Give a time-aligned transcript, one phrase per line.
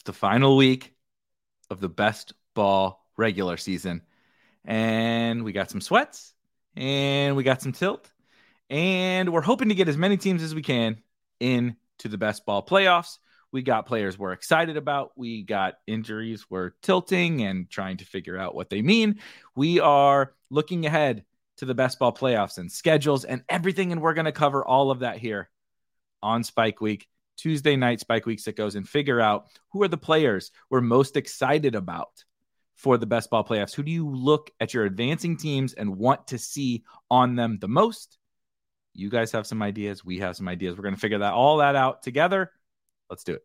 [0.00, 0.94] It's the final week
[1.68, 4.00] of the best ball regular season.
[4.64, 6.32] And we got some sweats
[6.74, 8.10] and we got some tilt.
[8.70, 11.02] And we're hoping to get as many teams as we can
[11.38, 11.74] into
[12.04, 13.18] the best ball playoffs.
[13.52, 15.10] We got players we're excited about.
[15.16, 19.20] We got injuries we're tilting and trying to figure out what they mean.
[19.54, 21.26] We are looking ahead
[21.58, 23.92] to the best ball playoffs and schedules and everything.
[23.92, 25.50] And we're going to cover all of that here
[26.22, 27.06] on Spike Week.
[27.40, 31.74] Tuesday night Spike Week Sickos and figure out who are the players we're most excited
[31.74, 32.24] about
[32.76, 33.74] for the best ball playoffs.
[33.74, 37.68] Who do you look at your advancing teams and want to see on them the
[37.68, 38.18] most?
[38.92, 40.04] You guys have some ideas.
[40.04, 40.76] We have some ideas.
[40.76, 42.50] We're going to figure that all that out together.
[43.08, 43.42] Let's do it.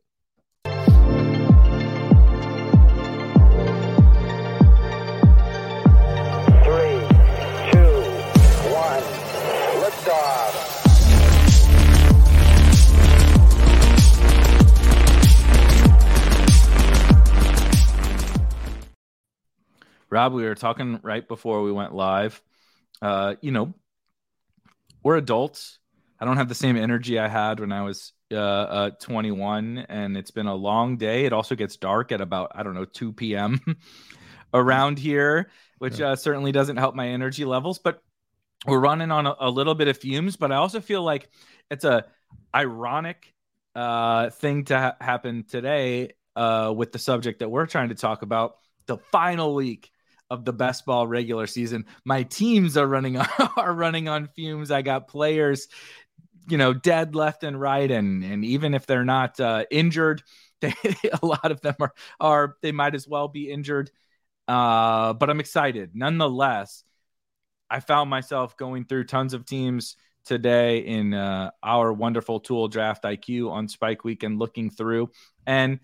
[20.16, 22.42] Rob, we were talking right before we went live.
[23.02, 23.74] Uh, you know,
[25.04, 25.80] we're adults.
[26.18, 30.16] I don't have the same energy I had when I was uh, uh, 21, and
[30.16, 31.26] it's been a long day.
[31.26, 33.60] It also gets dark at about, I don't know, 2 p.m.
[34.54, 35.50] around here,
[35.80, 37.80] which uh, certainly doesn't help my energy levels.
[37.80, 38.02] But
[38.66, 40.38] we're running on a, a little bit of fumes.
[40.38, 41.30] But I also feel like
[41.70, 42.06] it's a
[42.56, 43.34] ironic
[43.76, 48.22] uh, thing to ha- happen today uh, with the subject that we're trying to talk
[48.22, 49.92] about the final week
[50.30, 51.86] of the best ball regular season.
[52.04, 53.28] My teams are running on,
[53.58, 54.72] are running on fumes.
[54.72, 55.68] I got players,
[56.48, 60.24] you know, dead left and right, and and even if they're not uh, injured,
[60.62, 60.74] they,
[61.22, 63.92] a lot of them are are they might as well be injured.
[64.48, 66.84] Uh, but I'm excited nonetheless.
[67.70, 73.04] I found myself going through tons of teams today in uh, our wonderful tool draft
[73.04, 75.10] IQ on Spike Week and looking through
[75.46, 75.80] and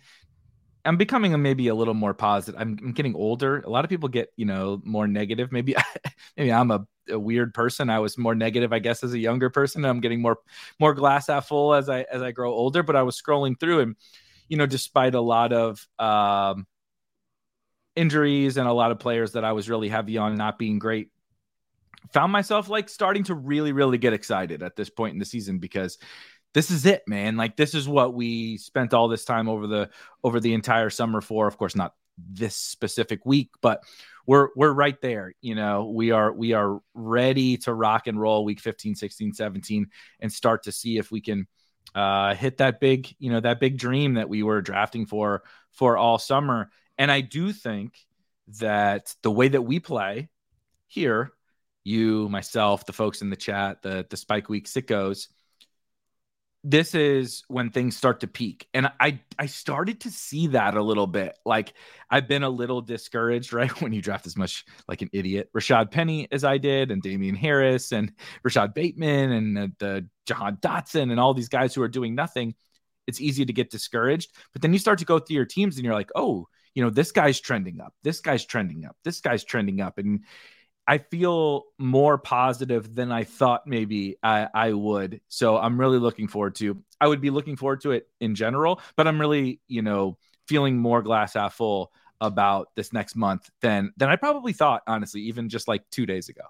[0.85, 2.59] I'm becoming a, maybe a little more positive.
[2.59, 3.59] I'm, I'm, getting older.
[3.59, 5.51] A lot of people get, you know, more negative.
[5.51, 5.75] Maybe,
[6.37, 7.89] maybe I'm a, a, weird person.
[7.89, 9.85] I was more negative, I guess, as a younger person.
[9.85, 10.37] I'm getting more,
[10.79, 12.83] more glass half full as I, as I grow older.
[12.83, 13.95] But I was scrolling through and,
[14.47, 16.65] you know, despite a lot of um,
[17.95, 21.09] injuries and a lot of players that I was really heavy on not being great,
[22.11, 25.59] found myself like starting to really, really get excited at this point in the season
[25.59, 25.97] because
[26.53, 27.37] this is it, man.
[27.37, 29.89] Like this is what we spent all this time over the
[30.23, 31.47] over the entire summer for.
[31.47, 33.83] Of course, not this specific week, but
[34.25, 35.33] we're we're right there.
[35.41, 39.87] You know, we are we are ready to rock and roll week 15, 16, 17
[40.19, 41.47] and start to see if we can
[41.95, 45.97] uh hit that big, you know, that big dream that we were drafting for for
[45.97, 46.69] all summer.
[46.97, 47.95] And I do think
[48.59, 50.29] that the way that we play
[50.87, 51.31] here,
[51.83, 55.27] you, myself, the folks in the chat, the the Spike Week sickos,
[56.63, 60.81] this is when things start to peak and i i started to see that a
[60.81, 61.73] little bit like
[62.11, 65.89] i've been a little discouraged right when you draft as much like an idiot rashaad
[65.89, 68.13] penny as i did and damien harris and
[68.43, 72.53] rashod bateman and uh, the jahan dotson and all these guys who are doing nothing.
[73.07, 75.83] It's easy to get discouraged but then you start to go through your teams and
[75.83, 79.43] you're like oh you know this guy's trending up this guy's trending up this guy's
[79.43, 80.21] trending up and
[80.91, 85.21] I feel more positive than I thought maybe I, I, would.
[85.29, 86.83] So I'm really looking forward to.
[86.99, 90.17] I would be looking forward to it in general, but I'm really, you know,
[90.49, 95.21] feeling more glass half full about this next month than than I probably thought, honestly,
[95.21, 96.43] even just like two days ago.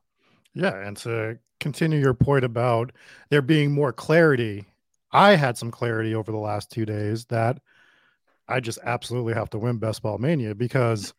[0.56, 2.94] Yeah, and to continue your point about
[3.30, 4.66] there being more clarity,
[5.12, 7.60] I had some clarity over the last two days that
[8.48, 11.14] I just absolutely have to win Best Ball Mania because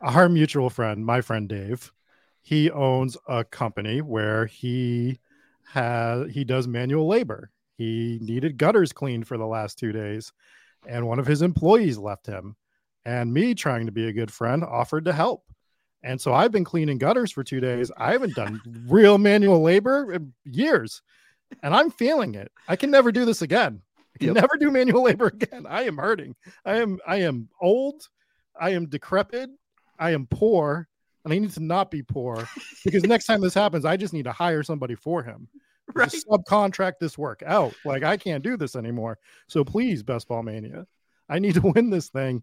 [0.00, 1.92] our mutual friend, my friend Dave,
[2.44, 5.18] he owns a company where he
[5.72, 7.50] has he does manual labor.
[7.78, 10.30] He needed gutters cleaned for the last two days,
[10.86, 12.54] and one of his employees left him.
[13.06, 15.44] And me, trying to be a good friend, offered to help.
[16.02, 17.90] And so I've been cleaning gutters for two days.
[17.96, 21.00] I haven't done real manual labor in years,
[21.62, 22.52] and I'm feeling it.
[22.68, 23.80] I can never do this again.
[24.14, 24.42] I can yep.
[24.42, 25.64] never do manual labor again.
[25.66, 26.36] I am hurting.
[26.66, 28.06] I am I am old.
[28.60, 29.48] I am decrepit.
[29.98, 30.88] I am poor
[31.24, 32.48] and I need to not be poor
[32.84, 35.48] because next time this happens, I just need to hire somebody for him.
[35.94, 36.10] right.
[36.10, 37.74] Just subcontract this work out.
[37.84, 39.18] Like I can't do this anymore.
[39.48, 40.86] So please, Best Ball Mania,
[41.28, 42.42] I need to win this thing.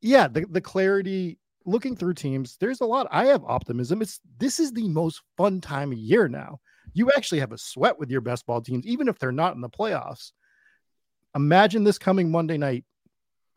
[0.00, 3.06] Yeah, the, the clarity looking through teams, there's a lot.
[3.10, 4.02] I have optimism.
[4.02, 6.60] It's this is the most fun time of year now.
[6.92, 9.60] You actually have a sweat with your best ball teams, even if they're not in
[9.60, 10.32] the playoffs.
[11.36, 12.84] Imagine this coming Monday night.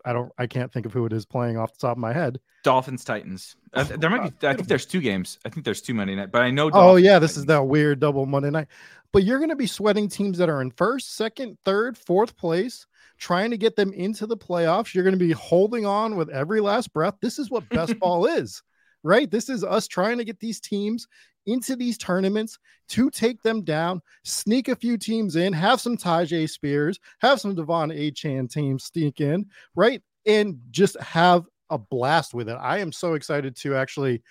[0.05, 2.13] I don't I can't think of who it is playing off the top of my
[2.13, 2.39] head.
[2.63, 3.55] Dolphins Titans.
[3.73, 4.47] Uh, Oh, there might be.
[4.47, 5.39] I think there's two games.
[5.45, 6.69] I think there's two Monday night, but I know.
[6.73, 8.67] Oh yeah, this is that weird double Monday night.
[9.11, 12.88] But you're going to be sweating teams that are in first, second, third, fourth place,
[13.19, 14.94] trying to get them into the playoffs.
[14.95, 17.13] You're going to be holding on with every last breath.
[17.21, 18.63] This is what best ball is,
[19.03, 19.29] right?
[19.29, 21.07] This is us trying to get these teams
[21.45, 22.57] into these tournaments
[22.89, 27.55] to take them down, sneak a few teams in, have some Tyjae Spears, have some
[27.55, 29.45] De'Von Achane teams sneak in,
[29.75, 30.01] right?
[30.25, 32.57] And just have a blast with it.
[32.59, 34.21] I am so excited to actually.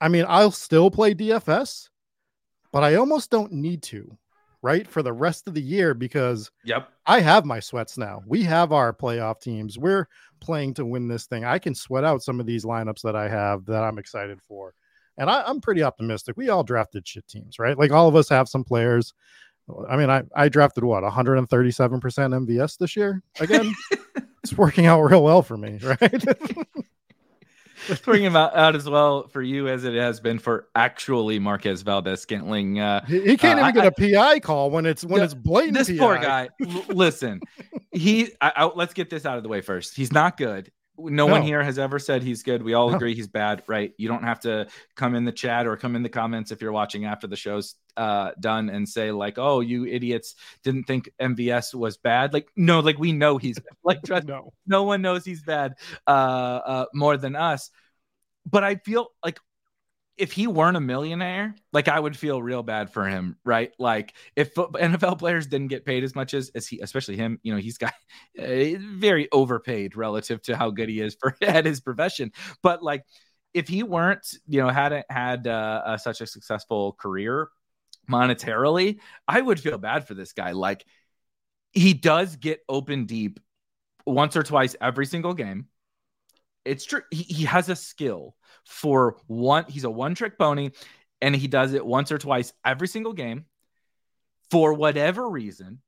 [0.00, 1.88] I mean, I'll still play DFS,
[2.70, 4.18] but I almost don't need to,
[4.60, 4.86] right?
[4.86, 6.90] For the rest of the year because Yep.
[7.06, 8.22] I have my sweats now.
[8.26, 9.78] We have our playoff teams.
[9.78, 10.06] We're
[10.40, 11.44] playing to win this thing.
[11.46, 14.74] I can sweat out some of these lineups that I have that I'm excited for.
[15.18, 16.36] And I, I'm pretty optimistic.
[16.36, 17.78] We all drafted shit teams, right?
[17.78, 19.14] Like all of us have some players.
[19.88, 23.74] I mean, I, I drafted what 137% MVS this year again.
[24.42, 26.24] it's working out real well for me, right?
[27.88, 31.82] It's working out, out as well for you as it has been for actually Marquez
[31.82, 32.80] Valdes-Scantling.
[32.80, 35.34] Uh, he, he can't Uh, even get a PI call when it's when Yeah, it's
[35.34, 35.74] blatant.
[35.74, 35.96] this PI.
[35.98, 36.48] poor guy.
[36.88, 37.40] listen,
[37.92, 38.30] he.
[38.40, 39.94] I, let's get this out of the way first.
[39.94, 40.72] He's not good.
[40.98, 42.62] No, one here has ever said he's good.
[42.62, 42.96] We all No.
[42.96, 43.92] agree he's bad, right?
[43.98, 46.72] You don't have to come in the chat or come in the comments if you're
[46.72, 51.74] watching after the show's uh, done and say like, "Oh, you idiots didn't think MVS
[51.74, 54.52] was bad." Like, no, like we know he's like trust No.
[54.66, 55.74] no one knows he's bad
[56.06, 57.70] uh, uh, more than us.
[58.48, 59.40] But I feel like
[60.16, 63.72] if he weren't a millionaire, like I would feel real bad for him, right?
[63.78, 67.52] Like if NFL players didn't get paid as much as, as he, especially him, you
[67.52, 67.92] know, he's got
[68.38, 68.44] uh,
[68.78, 72.32] very overpaid relative to how good he is for at his profession.
[72.62, 73.04] But like
[73.52, 77.48] if he weren't, you know, hadn't had uh, such a successful career
[78.10, 80.52] monetarily, I would feel bad for this guy.
[80.52, 80.84] Like
[81.72, 83.38] he does get open deep
[84.06, 85.66] once or twice every single game.
[86.66, 87.02] It's true.
[87.10, 89.64] He, he has a skill for one.
[89.68, 90.70] He's a one trick pony
[91.20, 93.46] and he does it once or twice every single game.
[94.50, 95.80] For whatever reason,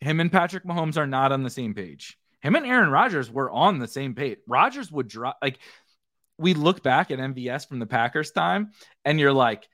[0.00, 2.18] him and Patrick Mahomes are not on the same page.
[2.40, 4.38] Him and Aaron Rodgers were on the same page.
[4.46, 5.58] Rodgers would drop like
[6.38, 8.72] we look back at MVS from the Packers time,
[9.04, 9.66] and you're like,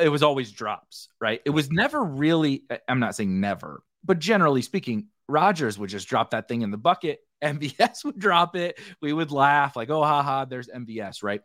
[0.00, 1.40] it was always drops, right?
[1.44, 6.30] It was never really, I'm not saying never, but generally speaking, Rodgers would just drop
[6.30, 7.20] that thing in the bucket.
[7.42, 8.78] MVS would drop it.
[9.00, 11.42] We would laugh, like, oh, haha, there's MVS, right?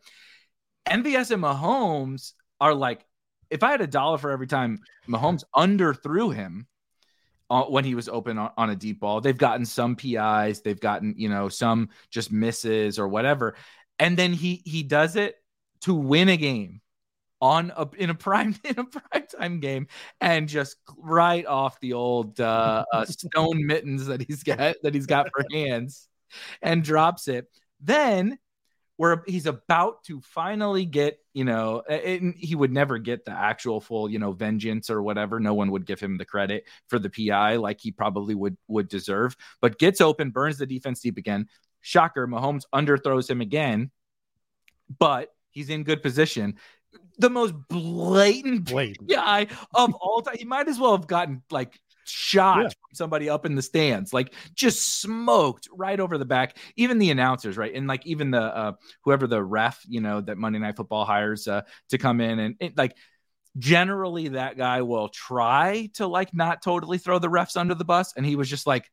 [0.89, 3.05] MVS and Mahomes are like,
[3.49, 6.67] if I had a dollar for every time Mahomes underthrew him
[7.49, 10.79] uh, when he was open on, on a deep ball, they've gotten some PIs, they've
[10.79, 13.55] gotten, you know, some just misses or whatever.
[13.99, 15.35] And then he he does it
[15.81, 16.81] to win a game
[17.41, 19.87] on a in a prime in a prime time game
[20.19, 25.07] and just right off the old uh, uh, stone mittens that he's got that he's
[25.07, 26.07] got for hands
[26.61, 27.47] and drops it.
[27.79, 28.37] Then
[28.97, 33.81] where he's about to finally get, you know, it, he would never get the actual
[33.81, 35.39] full, you know, vengeance or whatever.
[35.39, 38.87] No one would give him the credit for the PI like he probably would would
[38.87, 39.35] deserve.
[39.59, 41.47] But gets open, burns the defense deep again.
[41.79, 43.89] Shocker, Mahomes underthrows him again,
[44.99, 46.59] but he's in good position.
[47.21, 49.09] The most blatant Blatant.
[49.09, 50.35] PI of all time.
[50.37, 52.67] He might as well have gotten like shot Yeah.
[52.69, 56.57] from somebody up in the stands, like just smoked right over the back.
[56.75, 58.73] Even the announcers, right, and like even the uh,
[59.03, 62.55] whoever the ref, you know, that Monday Night Football hires uh, to come in and
[62.59, 62.95] it, like.
[63.57, 68.13] Generally, that guy will try to like not totally throw the refs under the bus,
[68.15, 68.89] and he was just like,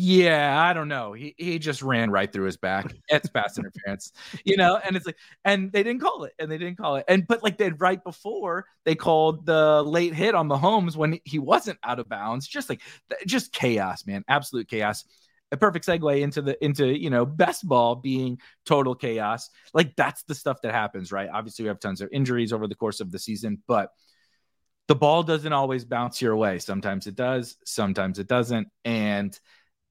[0.00, 2.94] "Yeah, I don't know." He he just ran right through his back.
[3.08, 4.12] It's pass interference,
[4.44, 4.76] you know.
[4.76, 7.42] And it's like, and they didn't call it, and they didn't call it, and but
[7.42, 11.98] like they right before they called the late hit on Mahomes when he wasn't out
[11.98, 12.46] of bounds.
[12.46, 12.80] Just like
[13.26, 15.04] just chaos, man, absolute chaos.
[15.50, 19.50] A perfect segue into the into you know best ball being total chaos.
[19.74, 21.28] Like that's the stuff that happens, right?
[21.32, 23.90] Obviously, we have tons of injuries over the course of the season, but
[24.86, 26.58] the ball doesn't always bounce your way.
[26.58, 29.38] Sometimes it does, sometimes it doesn't, and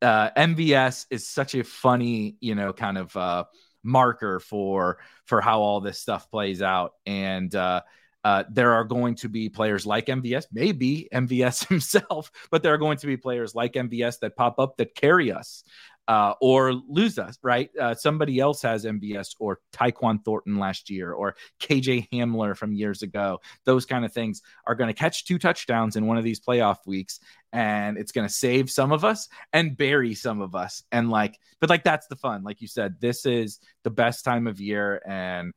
[0.02, 3.46] uh, MVS is such a funny, you know, kind of uh,
[3.84, 6.94] marker for for how all this stuff plays out.
[7.06, 7.82] And uh,
[8.24, 12.78] uh, there are going to be players like MVS, maybe MVS himself, but there are
[12.78, 15.64] going to be players like MVS that pop up that carry us.
[16.08, 17.70] Uh, or lose us, right?
[17.78, 23.02] Uh, somebody else has MVS or Tyquan Thornton last year or KJ Hamler from years
[23.02, 23.42] ago.
[23.66, 26.78] Those kind of things are going to catch two touchdowns in one of these playoff
[26.86, 27.20] weeks,
[27.52, 30.82] and it's going to save some of us and bury some of us.
[30.94, 32.44] And like, but like that's the fun.
[32.44, 35.54] Like you said, this is the best time of year, and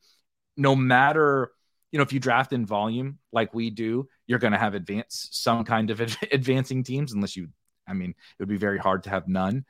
[0.56, 1.52] no matter
[1.92, 5.28] you know if you draft in volume like we do, you're going to have advance
[5.30, 6.00] some kind of
[6.32, 7.48] advancing teams unless you.
[7.86, 9.64] I mean, it would be very hard to have none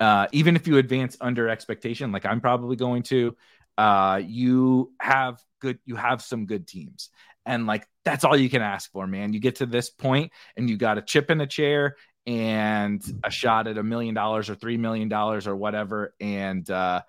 [0.00, 3.36] uh, even if you advance under expectation, like I'm probably going to,
[3.78, 7.10] uh, you have good, you have some good teams.
[7.46, 9.32] And like that's all you can ask for, man.
[9.32, 13.30] You get to this point and you got a chip in a chair and a
[13.30, 16.14] shot at a million dollars or three million dollars or whatever.
[16.20, 17.02] And uh,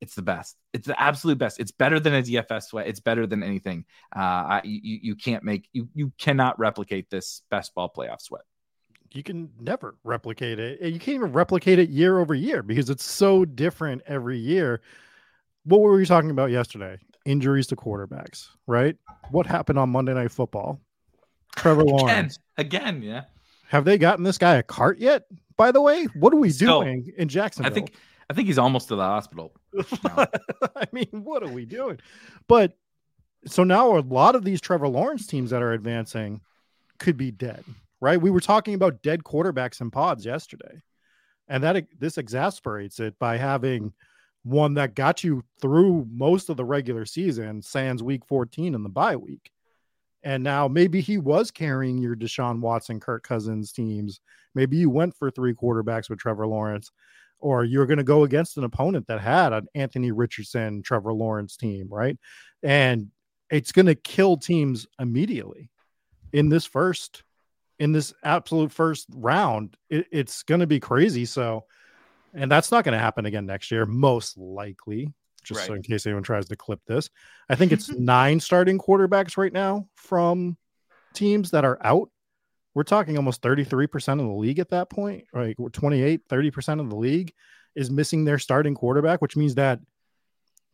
[0.00, 0.56] it's the best.
[0.72, 1.58] It's the absolute best.
[1.58, 2.86] It's better than a DFS sweat.
[2.86, 3.84] It's better than anything.
[4.14, 8.42] Uh, I, you, you can't make you you cannot replicate this best ball playoff sweat
[9.16, 10.80] you can never replicate it.
[10.80, 14.82] You can't even replicate it year over year because it's so different every year.
[15.64, 16.98] What were we talking about yesterday?
[17.24, 18.96] Injuries to quarterbacks, right?
[19.30, 20.80] What happened on Monday Night Football?
[21.56, 22.38] Trevor Lawrence.
[22.58, 23.24] Again, yeah.
[23.68, 25.24] Have they gotten this guy a cart yet?
[25.56, 27.72] By the way, what are we Still, doing in Jacksonville?
[27.72, 27.94] I think
[28.28, 29.54] I think he's almost to the hospital.
[30.04, 31.98] I mean, what are we doing?
[32.46, 32.76] But
[33.46, 36.42] so now a lot of these Trevor Lawrence teams that are advancing
[36.98, 37.64] could be dead
[38.00, 38.20] right?
[38.20, 40.82] We were talking about dead quarterbacks in pods yesterday,
[41.48, 43.92] and that this exasperates it by having
[44.42, 48.88] one that got you through most of the regular season, sans week 14 in the
[48.88, 49.50] bye week.
[50.22, 54.20] And now maybe he was carrying your Deshaun Watson, Kirk Cousins teams.
[54.54, 56.90] Maybe you went for three quarterbacks with Trevor Lawrence,
[57.38, 61.56] or you're going to go against an opponent that had an Anthony Richardson, Trevor Lawrence
[61.56, 62.16] team, right?
[62.62, 63.10] And
[63.50, 65.70] it's going to kill teams immediately
[66.32, 67.22] in this first
[67.78, 71.24] in this absolute first round, it, it's going to be crazy.
[71.24, 71.64] So,
[72.34, 75.12] and that's not going to happen again next year, most likely.
[75.44, 75.66] Just right.
[75.66, 77.08] so in case anyone tries to clip this,
[77.48, 80.56] I think it's nine starting quarterbacks right now from
[81.14, 82.10] teams that are out.
[82.74, 85.54] We're talking almost 33% of the league at that point, right?
[85.58, 87.32] We're 28, 30% of the league
[87.74, 89.80] is missing their starting quarterback, which means that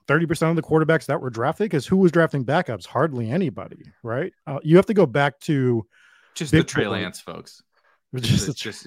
[0.09, 2.87] 30% of the quarterbacks that were drafted, because who was drafting backups?
[2.87, 4.32] Hardly anybody, right?
[4.47, 5.87] Uh, you have to go back to
[6.35, 7.62] just Big the Trey Lance folks.
[8.15, 8.87] Just, just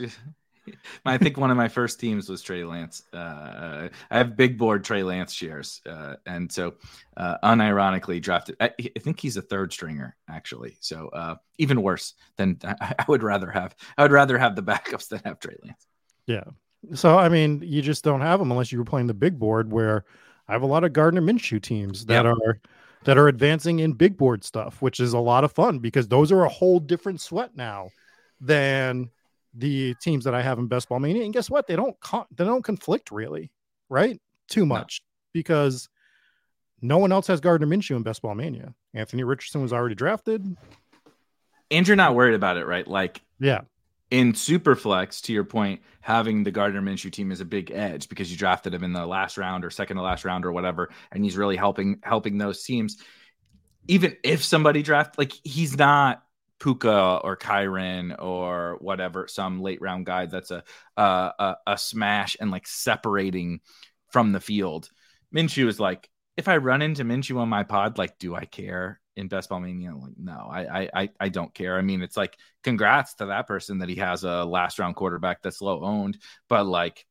[1.05, 3.03] I think one of my first teams was Trey Lance.
[3.13, 6.75] Uh, I have big board Trey Lance shares, uh, and so
[7.17, 8.55] uh, unironically drafted.
[8.59, 13.05] I, I, think he's a third stringer actually, so uh, even worse than I, I,
[13.07, 13.75] would rather have.
[13.97, 15.87] I would rather have the backups than have Trey Lance.
[16.25, 16.43] Yeah.
[16.93, 19.71] So I mean, you just don't have them unless you were playing the big board,
[19.71, 20.05] where
[20.47, 22.35] I have a lot of Gardner Minshew teams that yep.
[22.35, 22.61] are
[23.05, 26.31] that are advancing in big board stuff, which is a lot of fun because those
[26.31, 27.89] are a whole different sweat now
[28.41, 29.09] than
[29.53, 31.23] the teams that I have in Best Ball Mania.
[31.23, 31.67] And guess what?
[31.67, 33.51] They don't con- they don't conflict really,
[33.89, 34.19] right?
[34.47, 35.05] Too much no.
[35.33, 35.87] because
[36.81, 38.73] no one else has Gardner Minshew in Best Ball Mania.
[38.93, 40.45] Anthony Richardson was already drafted.
[41.71, 42.87] And you're not worried about it, right?
[42.87, 43.61] Like, yeah,
[44.15, 48.31] in Superflex, to your point, having the Gardner Minshew team is a big edge because
[48.31, 51.21] you drafted him in the last round or second to last round or whatever, and
[51.21, 52.95] he's really helping helping those teams.
[53.89, 56.23] Even if somebody draft like he's not
[56.61, 60.63] Puka or Kyren or whatever, some late round guy that's a
[60.95, 63.59] a, a smash and like separating
[64.11, 64.89] from the field.
[65.35, 69.01] Minshew is like, if I run into Minshew on my pod, like, do I care?
[69.15, 71.77] In best ball mania like no I, I i don't care.
[71.77, 75.41] I mean it's like congrats to that person that he has a last round quarterback
[75.41, 76.17] that's low owned
[76.49, 77.05] but like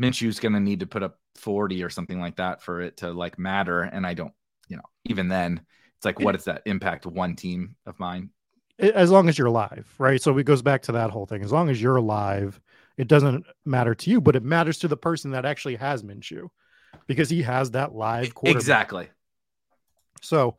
[0.00, 3.38] minshew's gonna need to put up 40 or something like that for it to like
[3.38, 4.32] matter and i don't
[4.68, 5.60] you know even then
[5.98, 8.30] it's like what does that impact one team of mine?
[8.78, 10.22] As long as you're alive right?
[10.22, 11.42] So it goes back to that whole thing.
[11.42, 12.60] As long as you're alive
[12.96, 16.48] it doesn't matter to you but it matters to the person that actually has minshew
[17.08, 18.60] because he has that live quarterback.
[18.60, 19.08] exactly.
[20.22, 20.56] So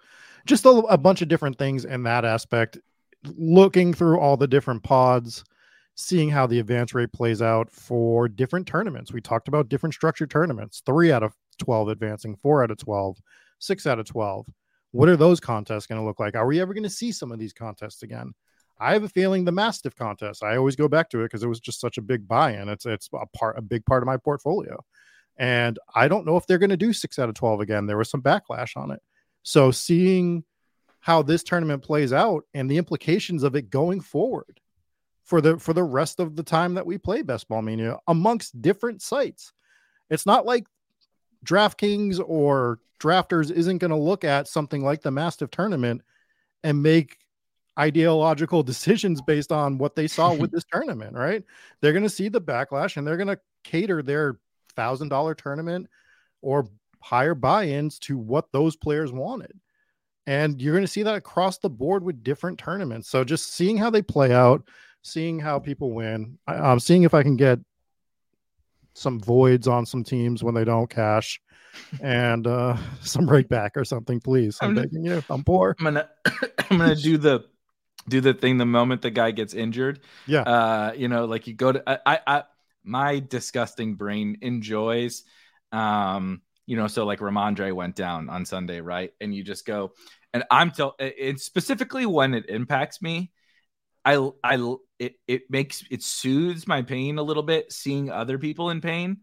[0.50, 2.78] just a, a bunch of different things in that aspect.
[3.38, 5.44] Looking through all the different pods,
[5.96, 9.14] seeing how the advance rate plays out for different tournaments.
[9.14, 13.18] We talked about different structured tournaments three out of 12 advancing, four out of 12,
[13.60, 14.48] six out of 12.
[14.92, 16.36] What are those contests going to look like?
[16.36, 18.34] Are we ever going to see some of these contests again?
[18.80, 20.42] I have a feeling the Mastiff contest.
[20.42, 22.70] I always go back to it because it was just such a big buy-in.
[22.70, 24.82] It's it's a part a big part of my portfolio,
[25.38, 27.88] and I don't know if they're going to do six out of twelve again.
[27.88, 29.02] There was some backlash on it,
[29.50, 30.44] so seeing
[31.00, 34.60] how this tournament plays out and the implications of it going forward
[35.24, 38.62] for the for the rest of the time that we play best ball mania amongst
[38.62, 39.52] different sites.
[40.12, 40.68] It's not like
[41.44, 46.04] DraftKings or drafters isn't going to look at something like the Mastiff tournament
[46.64, 47.18] and make
[47.80, 51.44] ideological decisions based on what they saw with this tournament, right?
[51.82, 54.38] They're going to see the backlash and they're going to cater their
[54.76, 55.88] thousand dollar tournament
[56.44, 56.70] or
[57.02, 59.60] higher buy-ins to what those players wanted.
[60.28, 63.10] And you're going to see that across the board with different tournaments.
[63.10, 64.68] So just seeing how they play out,
[65.02, 67.60] seeing how people win, I, am seeing if I can get
[68.94, 71.40] some voids on some teams when they don't cash
[72.02, 75.86] and uh some break back or something please i'm, I'm begging you i'm poor i'm
[75.86, 76.10] gonna
[76.70, 77.46] i'm gonna do the
[78.08, 81.54] do the thing the moment the guy gets injured yeah uh you know like you
[81.54, 82.44] go to i i, I
[82.84, 85.24] my disgusting brain enjoys
[85.72, 89.12] um you know so like Rhamondre went down on sunday right?
[89.20, 89.92] And you just go
[90.34, 90.96] and i'm tell
[91.36, 93.32] specifically when it impacts me
[94.06, 98.70] I I it it makes it soothes my pain a little bit seeing other people
[98.70, 99.18] in pain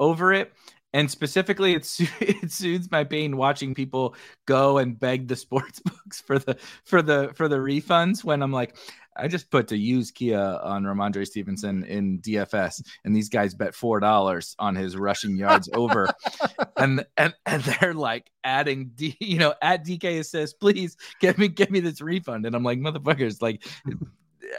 [0.00, 0.52] over it.
[0.92, 1.88] And specifically it,
[2.20, 4.14] it soothes my pain watching people
[4.46, 8.52] go and beg the sports books for the for the for the refunds when I'm
[8.52, 8.76] like
[9.16, 13.74] I just put to use Kia on Rhamondre Stevenson in DFS, and these guys bet
[13.74, 16.08] four dollars on his rushing yards over,
[16.76, 21.48] and and and they're like adding D, you know, at DK assist, please get me
[21.48, 23.64] get me this refund, and I'm like motherfuckers, like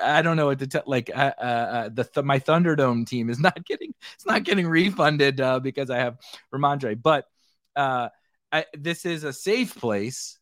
[0.01, 0.83] I don't know what to tell.
[0.85, 4.67] Like, uh, uh, uh, the th- my Thunderdome team is not getting it's not getting
[4.67, 6.17] refunded uh, because I have
[6.53, 7.01] Rhamondre.
[7.01, 7.25] But
[7.75, 8.09] uh,
[8.51, 10.39] I, this is a safe place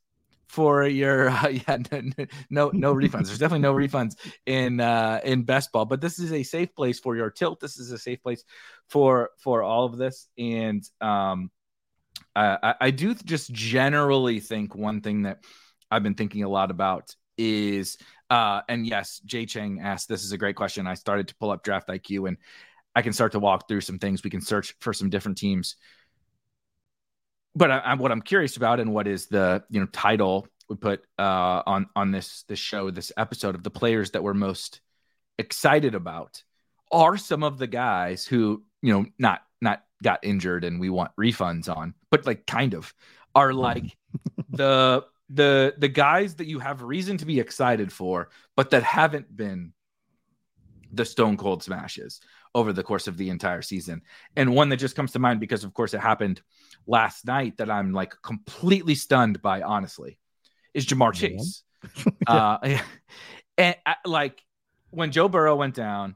[0.54, 3.26] for your uh, yeah no, no no refunds.
[3.26, 7.00] There's definitely no refunds in uh, in best ball, but this is a safe place
[7.00, 7.60] for your tilt.
[7.60, 8.44] This is a safe place
[8.90, 11.50] for for all of this, and um,
[12.36, 15.44] I, I do just generally think one thing that
[15.90, 17.98] I've been thinking a lot about is
[18.30, 20.88] uh, and yes, Jay Chang asked, this is a great question.
[20.88, 22.38] I started to pull up draft IQ and
[22.96, 24.24] I can start to walk through some things.
[24.24, 25.76] We can search for some different teams.
[27.56, 30.76] But I, I, what I'm curious about and what is the you know title we
[30.76, 34.82] put uh, on on this this show, this episode of the players that we're most
[35.38, 36.44] excited about
[36.92, 41.12] are some of the guys who you know not not got injured and we want
[41.20, 42.94] refunds on, but like kind of
[43.36, 43.86] are like
[44.50, 49.36] the the the guys that you have reason to be excited for, but that haven't
[49.36, 49.74] been
[50.92, 52.20] the stone cold smashes
[52.56, 54.02] over the course of the entire season.
[54.36, 56.42] And one that just comes to mind because of course it happened
[56.86, 60.20] last night that I'm like completely stunned by honestly
[60.74, 61.64] is Ja'Marr Chase.
[62.28, 62.80] uh
[63.58, 64.42] and uh, like
[64.92, 66.16] when Joe Burrow went down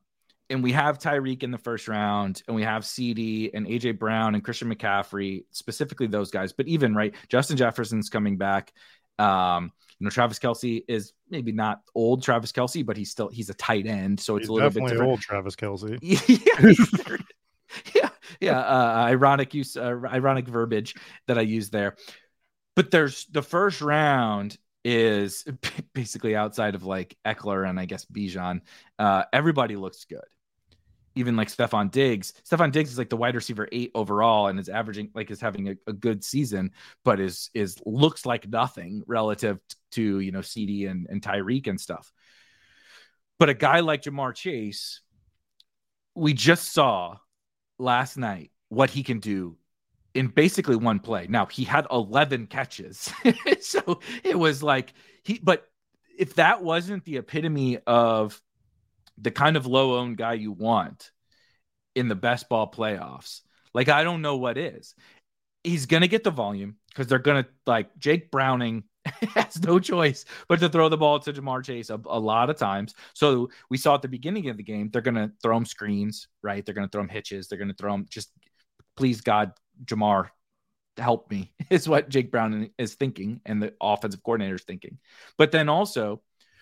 [0.50, 4.34] and we have Tyreek in the first round, and we have CD and AJ Brown
[4.34, 6.54] and Christian McCaffrey, specifically those guys.
[6.54, 8.72] But even right, Justin Jefferson's coming back.
[9.20, 13.50] Um, you know, Travis Kelce is maybe not old Travis Kelce, but he's still he's
[13.50, 15.10] a tight end, so it's he's a little bit different.
[15.10, 15.98] old Travis Kelce.
[16.02, 17.18] yeah,
[17.96, 18.60] yeah, yeah.
[18.60, 20.96] Uh, ironic use, uh, ironic verbiage
[21.28, 21.96] that I use there.
[22.76, 25.46] But there's the first round is
[25.94, 28.62] basically outside of like Ekeler and I guess Bijan.
[29.00, 30.26] Uh, everybody looks good
[31.18, 32.34] even like Stefon Diggs.
[32.50, 35.70] Stefon Diggs is like the wide receiver eight overall and is averaging like is having
[35.70, 36.72] a, a, good season,
[37.04, 39.60] but is is looks like nothing relative
[39.92, 42.12] to you know CD and, and Tyreek and stuff.
[43.40, 45.02] But a guy like Ja'Marr Chase,
[46.16, 47.18] we just saw
[47.78, 49.58] last night what he can do
[50.14, 51.28] in basically one play.
[51.28, 53.12] Now he had 11 catches.
[53.62, 55.68] so it was like he but
[56.18, 58.42] if that wasn't the epitome of
[59.18, 61.12] the kind of low owned guy you want
[61.96, 63.42] in the best ball playoffs.
[63.74, 64.94] Like, I don't know what is.
[65.64, 68.84] He's going to get the volume because they're going to, like, Jake Browning
[69.36, 72.58] has no choice but to throw the ball to Ja'Marr Chase a, a, lot of
[72.58, 72.94] times.
[73.14, 76.28] So we saw at the beginning of the game, they're going to throw him screens,
[76.44, 76.66] right?
[76.66, 77.48] They're going to throw him hitches.
[77.48, 78.32] They're going to throw him just,
[78.96, 79.54] please, God,
[79.86, 80.30] Ja'Marr,
[80.98, 84.98] help me, is what Jake Brown is thinking and the offensive coordinator is thinking.
[85.38, 86.22] But then also,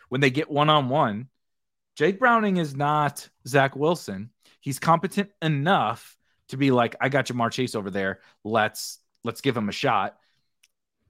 [0.10, 1.30] when they get one on one,
[1.96, 4.30] Jake Browning is not Zach Wilson.
[4.60, 6.18] He's competent enough
[6.50, 8.20] to be like, I got Ja'Marr Chase over there.
[8.44, 10.18] Let's let's give him a shot.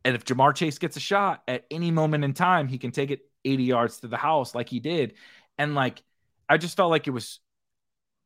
[0.04, 3.12] And if Ja'Marr Chase gets a shot at any moment in time, he can take
[3.12, 5.14] it 80 yards to the house like he did.
[5.58, 6.04] And like
[6.48, 7.40] I just felt like it was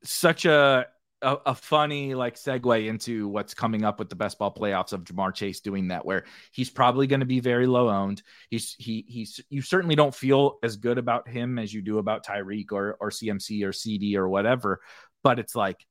[0.03, 0.87] such a
[1.21, 5.03] a, a, funny like segue into what's coming up with the best ball playoffs of
[5.03, 8.21] Ja'Marr Chase doing that, where he's probably going to be very low owned.
[8.49, 12.25] He's he he's you certainly don't feel as good about him as you do about
[12.25, 14.81] Tyreek or or CMC or CD or whatever,
[15.23, 15.85] but it's like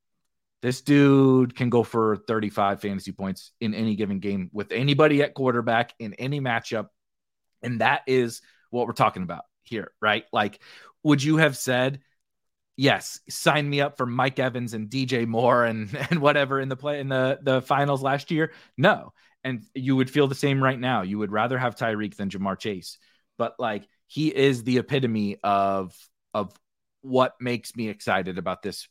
[0.63, 5.35] this dude can go for 35 fantasy points in any given game with anybody at
[5.35, 6.89] quarterback in any matchup,
[7.63, 10.25] and that is what we're talking about here, right?
[10.33, 10.61] Like,
[11.03, 12.01] would you have said?
[12.81, 16.77] Yes, sign me up for Mike Evans and DJ Moore and and whatever in the
[16.77, 18.53] play in the the finals last year.
[18.77, 19.13] No,
[19.43, 21.03] and you would feel the same right now.
[21.03, 22.99] You would rather have Tyreek than Ja'Marr Chase,
[23.37, 25.93] but like he is the epitome of
[26.33, 26.53] of
[27.03, 28.87] what makes me excited about this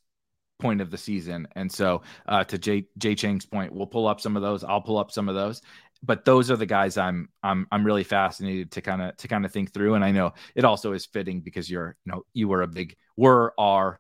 [0.60, 1.48] point of the season.
[1.56, 4.66] And so, uh, to Jay Jay Chang's point, we'll pull up some of those.
[4.66, 5.62] I'll pull up some of those.
[6.04, 9.46] But those are the guys I'm I'm I'm really fascinated to kind of to kind
[9.46, 9.96] of think through.
[9.96, 12.96] And I know it also is fitting because you're you know you were a big
[13.16, 14.00] were are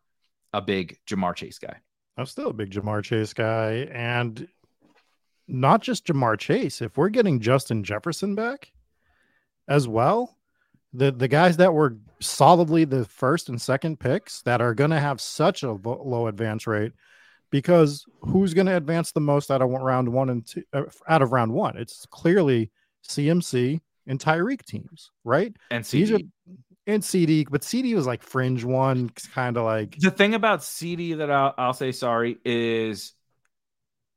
[0.54, 1.78] a big Ja'Marr Chase guy.
[2.18, 4.48] I'm still a big Ja'Marr Chase guy, and
[5.48, 6.82] not just Ja'Marr Chase.
[6.82, 8.72] If we're getting Justin Jefferson back
[9.68, 10.38] as well,
[10.94, 15.00] the the guys that were solidly the first and second picks that are going to
[15.00, 16.94] have such a low advance rate
[17.50, 21.22] because who's going to advance the most out of round one and two, uh, out
[21.22, 21.78] of round one?
[21.78, 22.72] It's clearly
[23.08, 25.56] CMC and Tyreek teams, right?
[25.72, 26.16] And CeeDee.
[26.16, 26.54] Are,
[26.88, 31.14] and CeeDee, but CD was like fringe one, kind of like the thing about CD
[31.16, 33.14] that I'll, I'll say sorry is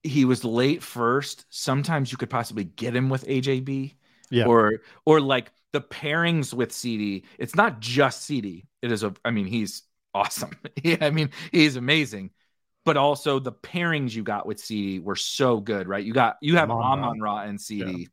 [0.03, 1.47] he was late first.
[1.51, 3.95] Sometimes you could possibly get him with AJB,
[4.31, 7.25] yeah, or or like the pairings with CD.
[7.39, 8.67] It's not just CD.
[8.83, 9.13] It is a.
[9.25, 9.83] I mean, he's
[10.15, 10.57] awesome.
[10.83, 12.31] yeah, I mean, he's amazing.
[12.91, 16.05] But also the pairings you got with CD were so good, right?
[16.05, 18.07] You got you have Amon Ra and CD, yeah.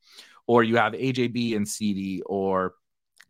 [0.46, 2.76] or you have AJB and CD, or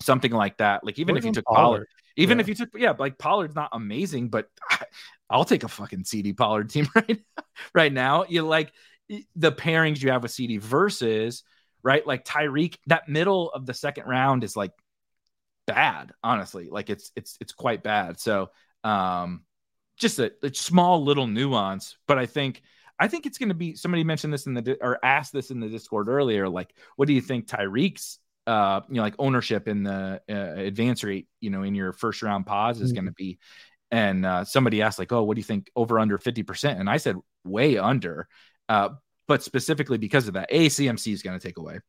[0.01, 0.83] something like that.
[0.83, 2.41] Like even or if you took Pollard, Pollard even yeah.
[2.41, 4.49] if you took yeah, like Pollard's not amazing, but
[5.29, 7.19] I'll take a fucking CD Pollard team right
[7.73, 8.25] right now.
[8.27, 8.73] You like
[9.37, 11.43] the pairings you have with CD versus
[11.81, 12.75] right like Tyreek.
[12.87, 14.73] That middle of the second round is like
[15.65, 16.67] bad, honestly.
[16.69, 18.19] Like it's it's it's quite bad.
[18.19, 18.49] So
[18.83, 19.43] um,
[19.97, 22.61] just a, a small little nuance, but I think.
[22.99, 23.75] I think it's going to be.
[23.75, 26.49] Somebody mentioned this in the or asked this in the Discord earlier.
[26.49, 31.03] Like, what do you think Tyreek's uh, you know, like ownership in the uh, advance
[31.03, 32.95] rate, you know, in your first round pause is mm-hmm.
[32.95, 33.37] going to be.
[33.91, 36.79] And uh, somebody asked, like, oh, what do you think over under 50%?
[36.79, 38.27] And I said, way under.
[38.69, 38.89] Uh,
[39.27, 41.79] but specifically because of that, ACMC is going to take away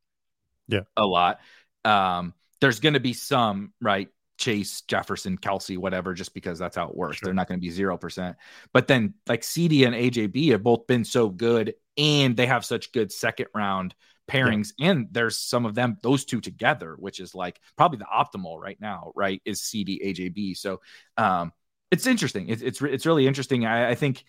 [0.66, 1.38] yeah, a lot.
[1.85, 4.09] Um, there's going to be some, right?
[4.38, 7.18] Chase, Jefferson, Kelce, whatever, just because that's how it works.
[7.18, 7.27] Sure.
[7.27, 8.35] They're not going to be 0%.
[8.72, 12.92] But then, like CD and AJB have both been so good and they have such
[12.92, 13.94] good second round
[14.29, 14.90] pairings yeah.
[14.90, 18.79] and there's some of them those two together which is like probably the optimal right
[18.81, 20.81] now right is CD, AJB so
[21.16, 21.51] um
[21.90, 24.24] it's interesting it's it's, it's really interesting I, I think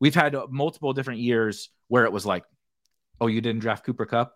[0.00, 2.44] we've had multiple different years where it was like
[3.20, 4.34] oh you didn't draft Cooper Kupp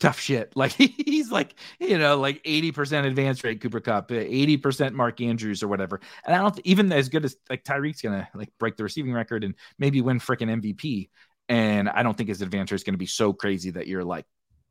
[0.00, 4.94] tough shit like he's like you know like 80% advance rate Cooper Kupp, uh, 80%
[4.94, 8.50] Mark Andrews or whatever and I don't even as good as like Tyreek's gonna like
[8.58, 11.10] break the receiving record and maybe win freaking MVP
[11.50, 14.04] and I don't think his advance rate is going to be so crazy that you're
[14.04, 14.24] like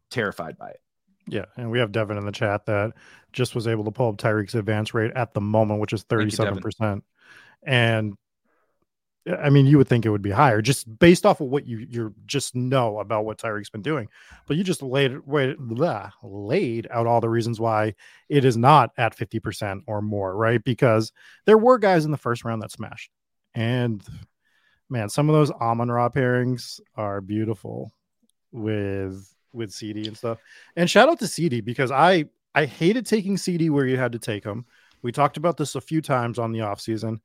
[0.10, 0.80] terrified by it.
[1.28, 2.94] Yeah, and we have Devin in the chat that
[3.34, 6.60] just was able to pull up Tyreek's advance rate at the moment, which is thirty-seven
[6.60, 7.04] percent.
[7.64, 8.16] And
[9.28, 11.86] I mean, you would think it would be higher just based off of what you
[11.90, 14.08] you just know about what Tyreek's been doing,
[14.48, 17.96] but you just laid wait, blah, laid out all the reasons why
[18.30, 20.64] it is not at fifty percent or more, right?
[20.64, 21.12] Because
[21.46, 23.12] there were guys in the first round that smashed,
[23.54, 24.02] and
[24.90, 27.92] man, some of those Amon Ra pairings are beautiful
[28.52, 30.40] with with CD and stuff.
[30.76, 34.20] And shout out to CD because I I hated taking CD where you had to
[34.20, 34.66] take him.
[35.02, 37.20] We talked about this a few times on the offseason.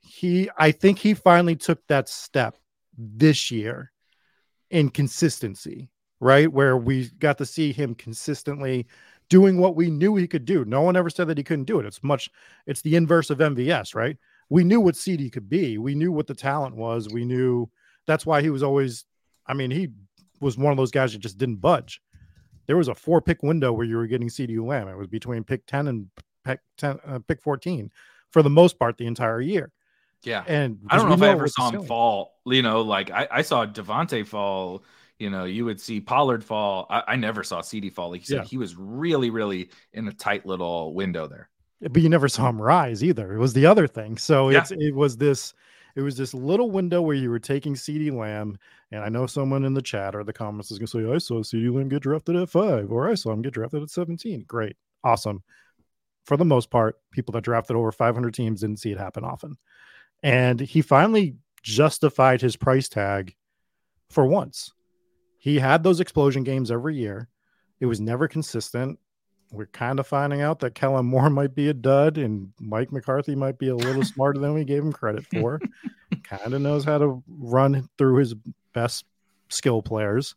[0.00, 2.56] He I think he finally took that step
[2.96, 3.92] this year
[4.70, 6.50] in consistency, right?
[6.50, 8.86] Where we got to see him consistently
[9.28, 10.64] doing what we knew he could do.
[10.64, 11.86] No one ever said that he couldn't do it.
[11.86, 12.30] It's much
[12.66, 14.16] it's the inverse of MVS, right?
[14.50, 15.78] we knew what CeeDee could be.
[15.78, 17.08] We knew what the talent was.
[17.08, 17.70] We knew
[18.06, 19.06] that's why he was always.
[19.46, 19.88] I mean, he
[20.40, 22.02] was one of those guys that just didn't budge.
[22.66, 24.88] There was a four pick window where you were getting CD Lamb.
[24.88, 26.08] It was between pick ten and
[26.44, 27.90] pick ten, uh, pick fourteen,
[28.32, 29.72] for the most part the entire year.
[30.22, 32.40] Yeah, and I don't know if I ever saw him fall.
[32.44, 34.84] You know, like I, I saw Davante fall.
[35.18, 36.86] You know, you would see Pollard fall.
[36.88, 38.10] I, I never saw CD fall.
[38.10, 38.44] Like you said, yeah.
[38.44, 41.50] he was really, really in a tight little window there
[41.88, 43.34] but you never saw him rise either.
[43.34, 44.18] It was the other thing.
[44.18, 44.58] So yeah.
[44.58, 45.54] it's it was this
[45.96, 48.58] it was this little window where you were taking CD Lamb,
[48.92, 51.42] and I know someone in the chat or the comments is gonna say, I saw
[51.42, 54.44] CD Lamb get drafted at five, or I saw him get drafted at 17.
[54.46, 55.42] Great, awesome.
[56.26, 59.56] For the most part, people that drafted over 500 teams didn't see it happen often.
[60.22, 63.34] And he finally justified his price tag
[64.10, 64.72] for once.
[65.38, 67.28] He had those explosion games every year.
[67.80, 68.98] It was never consistent
[69.52, 73.34] we're kind of finding out that Kellen Moore might be a dud and Mike McCarthy
[73.34, 75.60] might be a little smarter than we gave him credit for.
[76.22, 78.34] kind of knows how to run through his
[78.72, 79.04] best
[79.48, 80.34] skill players.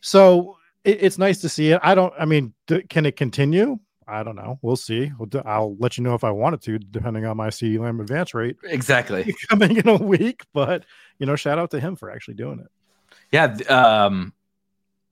[0.00, 1.80] So it, it's nice to see it.
[1.82, 3.78] I don't, I mean, th- can it continue?
[4.06, 4.58] I don't know.
[4.62, 5.12] We'll see.
[5.44, 8.56] I'll let you know if I wanted to, depending on my CeeDee Lamb advance rate.
[8.64, 9.34] Exactly.
[9.48, 10.44] Coming in a week.
[10.52, 10.84] But,
[11.18, 12.70] you know, shout out to him for actually doing it.
[13.30, 13.56] Yeah.
[13.68, 14.32] Um,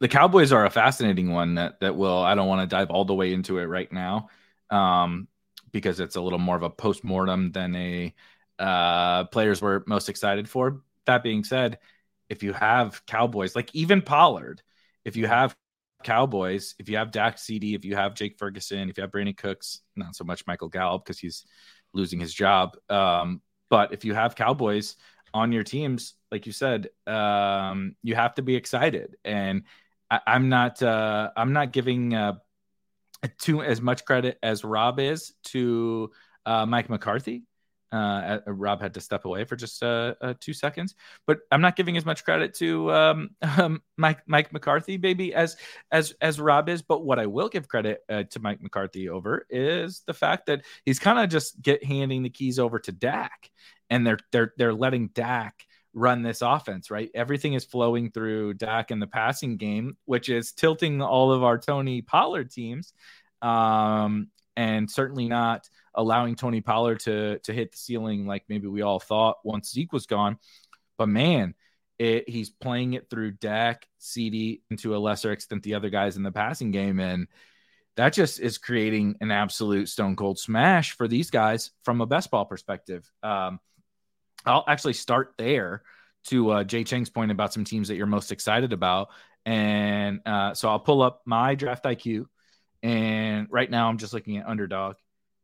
[0.01, 3.05] the Cowboys are a fascinating one that that will I don't want to dive all
[3.05, 4.29] the way into it right now
[4.71, 5.29] um,
[5.73, 8.15] because it's a little more of a post mortem than a
[8.59, 10.81] uh, players we're most excited for.
[11.07, 11.79] That being said,
[12.29, 14.63] if you have Cowboys, like even Pollard,
[15.05, 15.55] if you have
[16.03, 19.37] Cowboys, if you have Dak CD, if you have Jake Ferguson, if you have Brandin
[19.37, 21.45] Cooks, not so much Michael Gallup because he's
[21.93, 22.77] losing his job.
[22.89, 24.97] Um, but if you have Cowboys
[25.33, 29.17] on your teams, like you said, um, you have to be excited.
[29.25, 29.63] And
[30.11, 32.35] I, am not, uh, I'm not giving uh,
[33.39, 36.11] too as much credit as Rob is to
[36.47, 37.45] uh, Mike McCarthy.
[37.93, 40.95] Uh, Rob had to step away for just uh, uh, two seconds,
[41.27, 45.57] but I'm not giving as much credit to um, um, Mike Mike McCarthy, baby, as
[45.91, 46.83] as as Rob is.
[46.83, 50.63] But what I will give credit uh, to Mike McCarthy over is the fact that
[50.85, 53.51] he's kind of just get handing the keys over to Dak,
[53.89, 57.11] and they're they're they're letting Dak run this offense, right?
[57.15, 61.59] Everything is flowing through Dak in the passing game, which is tilting all of our
[61.59, 62.93] Tony Pollard teams,
[63.43, 65.69] um, and certainly not
[66.01, 69.93] allowing Tony Pollard to to hit the ceiling like maybe we all thought once Zeke
[69.93, 70.39] was gone.
[70.99, 71.55] But man,
[71.99, 76.17] it, he's playing it through Dak, CD, and to a lesser extent the other guys
[76.17, 77.29] in the passing game, and
[77.97, 82.31] that just is creating an absolute stone cold smash for these guys from a best
[82.31, 83.11] ball perspective.
[83.23, 83.61] Um,
[84.47, 85.83] I'll actually start there
[86.25, 89.09] to uh, Jay Cheng's point about some teams that you're most excited about.
[89.47, 92.27] And uh, so I'll pull up my draft IQ.
[92.83, 94.97] And right now I'm just looking at underdog.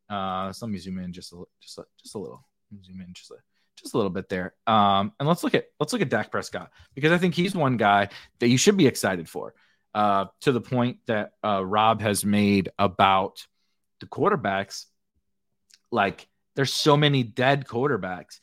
[0.09, 2.47] Uh, so let me zoom in just a just a, just a little.
[2.85, 3.37] Zoom in just a
[3.77, 4.55] just a little bit there.
[4.67, 7.77] Um, and let's look at let's look at Dak Prescott because I think he's one
[7.77, 8.09] guy
[8.41, 9.55] that you should be excited for.
[9.95, 13.47] Uh, to the point that uh, Rob has made about
[14.01, 14.85] the quarterbacks,
[15.91, 18.41] like there's so many dead quarterbacks,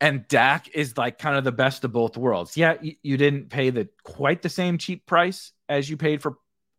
[0.00, 2.56] and Dak is like kind of the best of both worlds.
[2.56, 6.36] Yeah, you, you didn't pay the quite the same cheap price as you paid for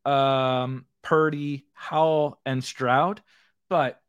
[0.09, 3.21] um, Purdy, Howell, and Stroud,
[3.69, 4.01] but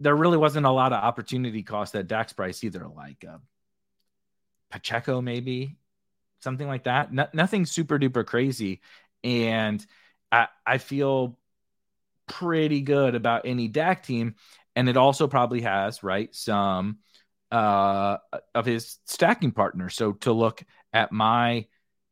[0.00, 2.86] there really wasn't a lot of opportunity cost at Dak's price either.
[2.86, 3.38] Like uh,
[4.70, 5.76] Pacheco, maybe
[6.40, 7.12] something like that.
[7.12, 8.80] No, nothing super duper crazy,
[9.24, 9.84] and
[10.30, 11.38] I I feel
[12.26, 14.34] pretty good about any Dak team,
[14.74, 16.98] and it also probably has right some
[17.52, 18.18] uh
[18.54, 19.94] of his stacking partners.
[19.94, 21.66] So to look at my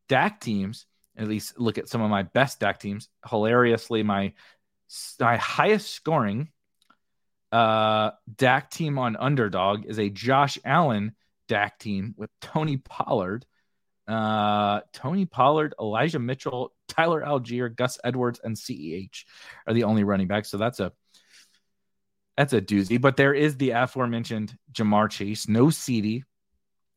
[0.09, 0.87] Dak teams,
[1.17, 3.09] at least look at some of my best Dak teams.
[3.29, 4.33] Hilariously, my
[5.21, 6.49] my highest scoring
[7.55, 11.15] uh, Dak team on underdog is a Josh Allen
[11.47, 13.47] Dak team with Tony Pollard,
[14.09, 19.25] uh, Tony Pollard, Elijah Mitchell, Tyler Allgeier, Gus Edwards, and CEH
[19.67, 20.51] are the only running backs.
[20.51, 20.93] So that's a
[22.37, 23.01] that's a doozy.
[23.01, 26.25] But there is the aforementioned Jamar Chase, no CD.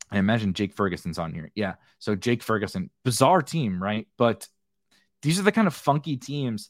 [0.10, 1.52] I imagine Jake Ferguson's on here.
[1.54, 1.76] Yeah.
[2.00, 4.08] So Jake Ferguson, bizarre team, right?
[4.18, 4.48] But
[5.22, 6.70] these are the kind of funky teams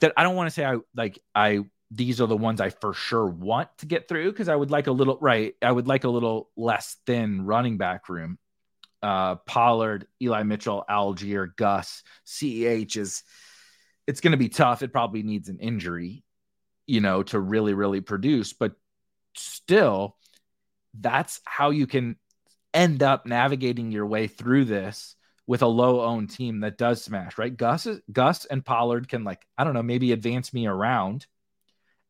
[0.00, 2.94] that I don't want to say I like I these are the ones I for
[2.94, 5.54] sure want to get through because I would like a little right.
[5.60, 8.38] I would like a little less thin running back room.
[9.02, 13.22] Uh, Pollard, Eli Mitchell, Allgeier, Gus, CEH is
[14.06, 14.82] it's going to be tough.
[14.82, 16.24] It probably needs an injury,
[16.86, 18.52] you know, to really, really produce.
[18.52, 18.72] But
[19.34, 20.16] still,
[20.98, 22.16] that's how you can
[22.72, 25.14] end up navigating your way through this
[25.46, 27.56] with a low owned team that does smash, right?
[27.56, 31.26] Gus, Gus and Pollard can like, I don't know, maybe advance me around.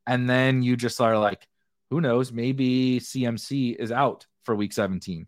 [0.06, 1.46] And then you just are like,
[1.90, 2.32] who knows?
[2.32, 5.26] Maybe CMC is out for week 17.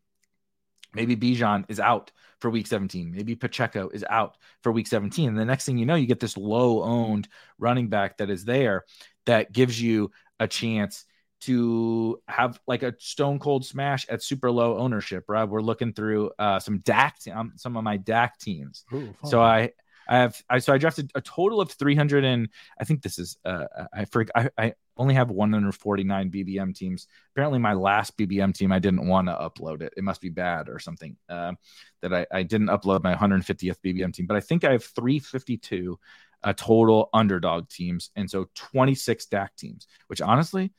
[0.95, 3.12] Maybe Bijan is out for week 17.
[3.12, 5.29] Maybe Pacheco is out for week 17.
[5.29, 8.45] And the next thing you know, you get this low owned running back that is
[8.45, 8.85] there
[9.27, 11.05] that gives you a chance
[11.45, 15.45] to have like a stone cold smash at super low ownership, right?
[15.45, 18.85] We're looking through uh, some Dak, um, some of my Dak teams.
[18.93, 19.73] Ooh, so I,
[20.09, 23.37] I have, I so I drafted a total of 300 and I think this is,
[23.45, 27.09] uh, I freak, I, I only have 149 BBM teams.
[27.35, 29.93] Apparently, my last BBM team, I didn't want to upload it.
[29.97, 31.53] It must be bad or something uh,
[32.01, 34.27] that I, I didn't upload my 150th BBM team.
[34.27, 35.99] But I think I have 352
[36.45, 40.73] uh, total underdog teams, and so 26 Dak teams, which honestly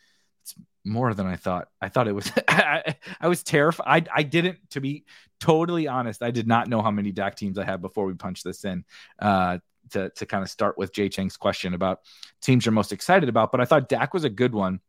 [0.45, 0.53] it's
[0.84, 1.69] more than I thought.
[1.81, 2.31] I thought it was.
[2.47, 4.08] I, I, was terrified.
[4.13, 5.05] I, I didn't, to be
[5.39, 8.43] totally honest, I did not know how many Dak teams I had before we punched
[8.43, 8.86] this in.
[9.17, 9.58] Uh,
[9.91, 11.99] to to kind of start with Jay Cheng's question about
[12.41, 14.79] teams you're most excited about, but I thought Dak was a good one.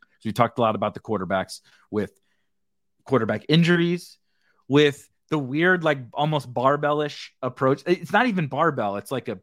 [0.00, 1.60] So we talked a lot about the quarterbacks
[1.90, 2.10] with
[3.04, 4.16] quarterback injuries,
[4.66, 7.82] with the weird, like almost barbellish approach.
[7.86, 8.96] It's not even barbell.
[8.96, 9.40] It's like a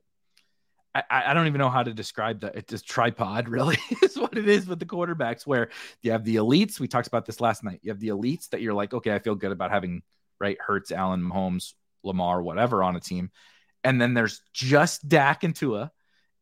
[1.09, 2.55] I, I, don't even know how to describe that.
[2.55, 5.69] It's just tripod, really, is what it is with the quarterbacks, where
[6.01, 6.79] you have the elites.
[6.79, 7.79] We talked about this last night.
[7.83, 10.01] You have the elites that you're like, okay, I feel good about having
[10.39, 13.31] right Hurts, Allen, Mahomes, Lamar, whatever on a team.
[13.83, 15.91] And then there's just Dak and Tua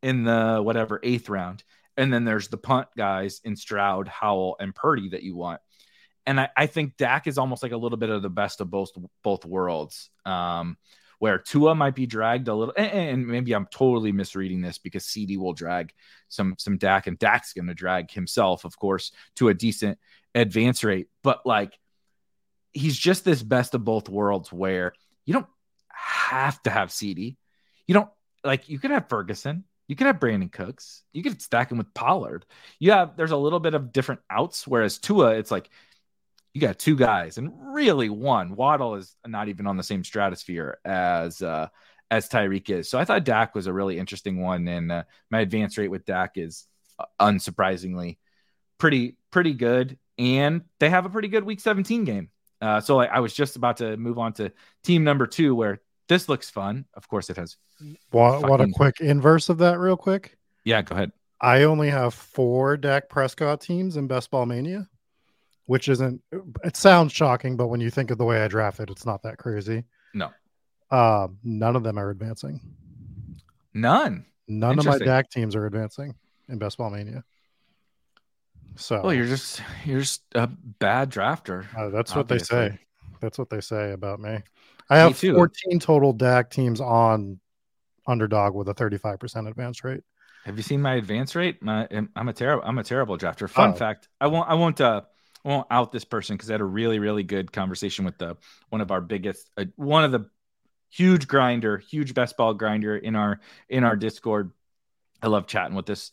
[0.01, 1.63] in the whatever eighth round.
[1.97, 5.61] And then there's the punt guys in Stroud, Howell, and Purdy that you want.
[6.25, 8.69] and I, I think Dak is almost like a little bit of the best of
[8.69, 8.91] both
[9.23, 10.09] both worlds.
[10.25, 10.77] Um,
[11.25, 15.37] where Tua might be dragged a little, and, maybe I'm totally misreading this because CD
[15.37, 15.91] will drag
[16.27, 19.97] some some Dak, and Dak's going to drag himself, of course, to a decent
[20.35, 21.07] advance rate.
[21.23, 21.79] But like,
[22.73, 24.93] he's just this best of both worlds where
[25.25, 25.47] you don't
[25.87, 27.37] have to have CD.
[27.87, 28.09] You don't
[28.43, 31.91] like you could have Ferguson, you could have Brandin Cooks, you could stack him with
[31.95, 32.45] Pollard.
[32.77, 35.71] You have there's a little bit of different outs, whereas Tua, it's like
[36.55, 38.55] you got two guys, and really one.
[38.55, 41.67] Waddle is not even on the same stratosphere as uh,
[42.09, 42.89] as Tyreek is.
[42.89, 46.05] So I thought Dak was a really interesting one, and uh, my advance rate with
[46.05, 46.65] Dak is
[46.97, 48.17] uh, unsurprisingly
[48.77, 52.29] pretty pretty good, and they have a pretty good Week 17 game.
[52.61, 55.81] Uh, so I, I was just about to move on to team number two, where
[56.07, 56.85] this looks fun.
[56.93, 57.57] Of course, it has.
[58.11, 60.37] What, what a quick inverse of that, real quick.
[60.63, 61.11] Yeah, go ahead.
[61.41, 64.87] I only have four Dak Prescott teams in Best Ball Mania,
[65.65, 66.21] which isn't.
[66.63, 69.37] It sounds shocking, but when you think of the way I drafted, it's not that
[69.37, 69.83] crazy.
[70.13, 70.29] No.
[70.91, 72.59] Um, none of them are advancing.
[73.73, 74.25] None.
[74.47, 76.15] None of my Dak teams are advancing
[76.47, 77.23] in Best Ball Mania.
[78.77, 81.65] So Well, you're just you're just a bad drafter.
[81.77, 82.77] uh, that's what they say.
[83.21, 84.39] That's what they say about me.
[84.89, 85.33] I have too.
[85.33, 87.39] 14 total Dak teams on
[88.05, 90.03] underdog with a 35% advance rate.
[90.43, 91.63] Have you seen my advance rate?
[91.63, 93.49] My, I'm a terrible I'm a terrible drafter.
[93.49, 93.73] Fun Oh.
[93.75, 95.01] fact: I won't I won't uh
[95.45, 98.35] I won't out this person because I had a really really good conversation with the
[98.69, 100.29] one of our biggest uh, one of the
[100.89, 104.51] huge grinder, huge best ball grinder in our in our Discord.
[105.21, 106.11] I love chatting with this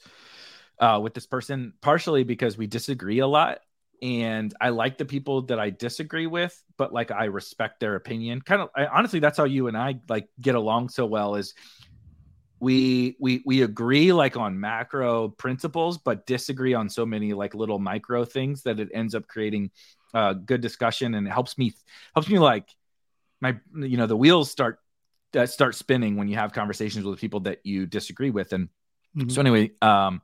[0.79, 3.61] uh with this person partially because we disagree a lot
[4.03, 8.41] and I like the people that I disagree with, but like I respect their opinion.
[8.41, 11.55] Kind of honestly that's how you and I like get along so well is
[12.63, 17.79] we we we agree like on macro principles but disagree on so many like little
[17.79, 19.71] micro things that it ends up creating
[20.15, 21.75] uh good discussion and it helps me
[22.15, 22.69] helps me like
[23.41, 24.79] my you know the wheels start
[25.33, 28.53] that start spinning when you have conversations with people that you disagree with.
[28.53, 28.69] And
[29.29, 30.23] so anyway um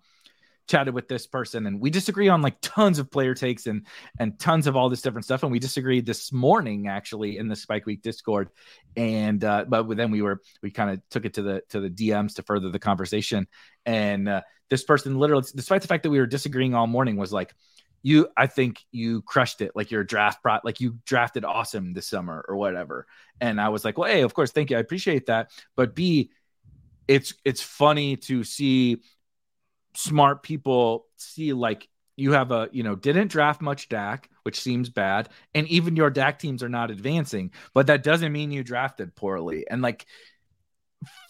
[0.68, 3.86] chatted with this person and we disagree on like tons of player takes and
[4.18, 7.56] and tons of all this different stuff and we disagreed this morning actually in the
[7.56, 8.50] spike week discord
[8.96, 11.90] and uh but then we were we kind of took it to the to the
[11.90, 13.46] dms to further the conversation
[13.86, 17.32] and uh, this person literally despite the fact that we were disagreeing all morning was
[17.32, 17.54] like
[18.02, 19.72] you i think you crushed it.
[19.74, 23.06] Like your draft brought like you drafted awesome this summer or whatever
[23.40, 26.30] and i was like well hey of course thank you i appreciate that but b
[27.08, 28.98] it's it's funny to see
[29.98, 34.88] smart people see like you have a you know didn't draft much Dak, which seems
[34.90, 39.14] bad, and even your Dak teams are not advancing, but that doesn't mean you drafted
[39.16, 39.66] poorly.
[39.68, 40.06] And like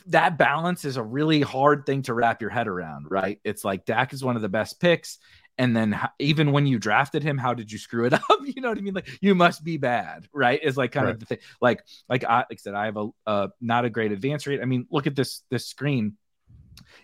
[0.07, 3.41] that balance is a really hard thing to wrap your head around, right?
[3.45, 5.19] It's like Dak is one of the best picks.
[5.59, 8.23] And then even when you drafted him, how did you screw it up?
[8.45, 8.95] You know what I mean?
[8.95, 10.61] Like you must be bad, right?
[10.63, 11.15] Is like kind Right.
[11.15, 11.39] of the thing.
[11.61, 14.61] Like, like I, like I said, I have a uh, not a great advance rate.
[14.63, 16.17] I mean, look at this this screen.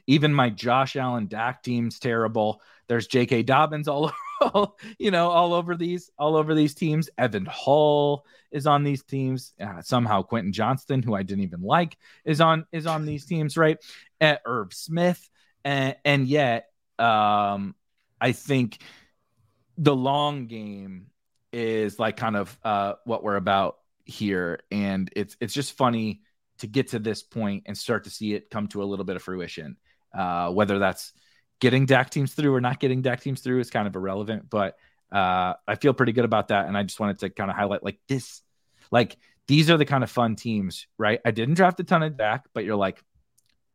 [0.06, 2.60] Even my Josh Allen Dak team's terrible.
[2.87, 3.44] There's J.K.
[3.44, 4.12] Dobbins all
[4.54, 7.08] over, you know, all over these, all over these teams.
[7.16, 9.54] Evan Hull is on these teams.
[9.60, 13.56] Uh, somehow Quentin Johnston, who I didn't even like, is on is on these teams,
[13.56, 13.78] right?
[14.20, 14.37] Uh,
[14.70, 15.28] Smith,
[15.64, 17.74] and, and yet, um,
[18.20, 18.78] I think
[19.78, 21.06] the long game
[21.52, 26.20] is like kind of uh, what we're about here, and it's it's just funny
[26.58, 29.16] to get to this point and start to see it come to a little bit
[29.16, 29.76] of fruition.
[30.12, 31.12] Uh, whether that's
[31.60, 34.76] getting Dak teams through or not getting Dak teams through is kind of irrelevant, but
[35.12, 36.66] uh, I feel pretty good about that.
[36.66, 38.42] And I just wanted to kind of highlight like this,
[38.90, 39.16] like
[39.48, 41.20] these are the kind of fun teams, right?
[41.24, 43.02] I didn't draft a ton of Dak, but you're like,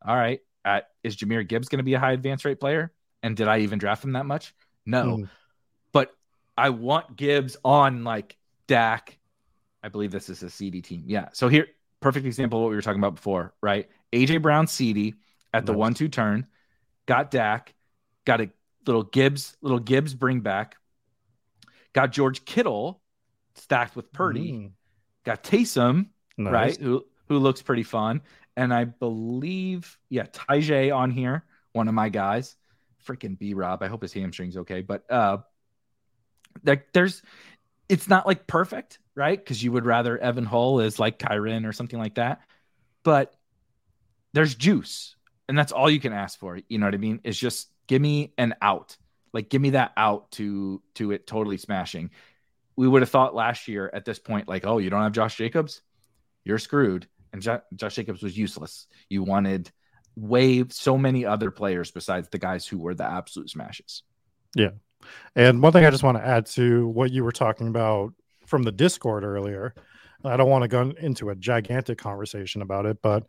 [0.04, 2.92] all right, uh, is Jahmyr Gibbs going to be a high advance rate player?
[3.22, 4.54] And did I even draft him that much?
[4.86, 5.28] No, Mm.
[5.92, 6.10] but
[6.56, 9.18] I want Gibbs on like Dak.
[9.82, 11.04] I believe this is a CD team.
[11.06, 11.28] Yeah.
[11.32, 11.66] So here,
[12.00, 13.88] perfect example of what we were talking about before, right?
[14.12, 15.14] AJ Brown CD
[15.52, 15.78] at the Nice.
[15.78, 16.46] one two turn,
[17.06, 17.74] got Dak,
[18.24, 18.50] got a
[18.86, 20.76] little Gibbs, little Gibbs bring back,
[21.92, 23.00] got George Kittle
[23.56, 24.70] stacked with Purdy, Mm.
[25.24, 26.52] got Taysom, Nice.
[26.52, 26.76] right?
[26.80, 28.22] Who who looks pretty fun.
[28.56, 32.56] And I believe, yeah, Tyjae on here, one of my guys.
[33.06, 33.82] Freaking B Rob.
[33.82, 34.82] I hope his hamstring's okay.
[34.82, 35.38] But uh
[36.62, 37.22] there, there's
[37.88, 39.38] it's not like perfect, right?
[39.38, 42.40] Because you would rather Evan Hull is like Kyren or something like that.
[43.04, 43.34] But
[44.32, 45.14] there's juice.
[45.46, 46.58] And that's all you can ask for.
[46.68, 47.20] You know what I mean?
[47.22, 48.96] It's just give me an out.
[49.34, 52.10] Like give me that out to to it totally smashing.
[52.76, 55.36] We would have thought last year at this point, like, oh, you don't have Josh
[55.36, 55.82] Jacobs?
[56.44, 57.06] You're screwed.
[57.34, 58.86] And Jo- Josh Jacobs was useless.
[59.10, 59.70] You wanted
[60.16, 64.02] way so many other players besides the guys who were the absolute smashes.
[64.56, 64.70] Yeah.
[65.36, 68.14] And one thing I just want to add to what you were talking about
[68.50, 69.74] from the Discord earlier,
[70.24, 73.24] I don't want to go into a gigantic conversation about it, but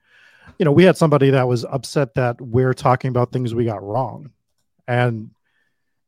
[0.58, 3.84] you know, we had somebody that was upset that we're talking about things we got
[3.84, 4.32] wrong.
[4.88, 5.32] And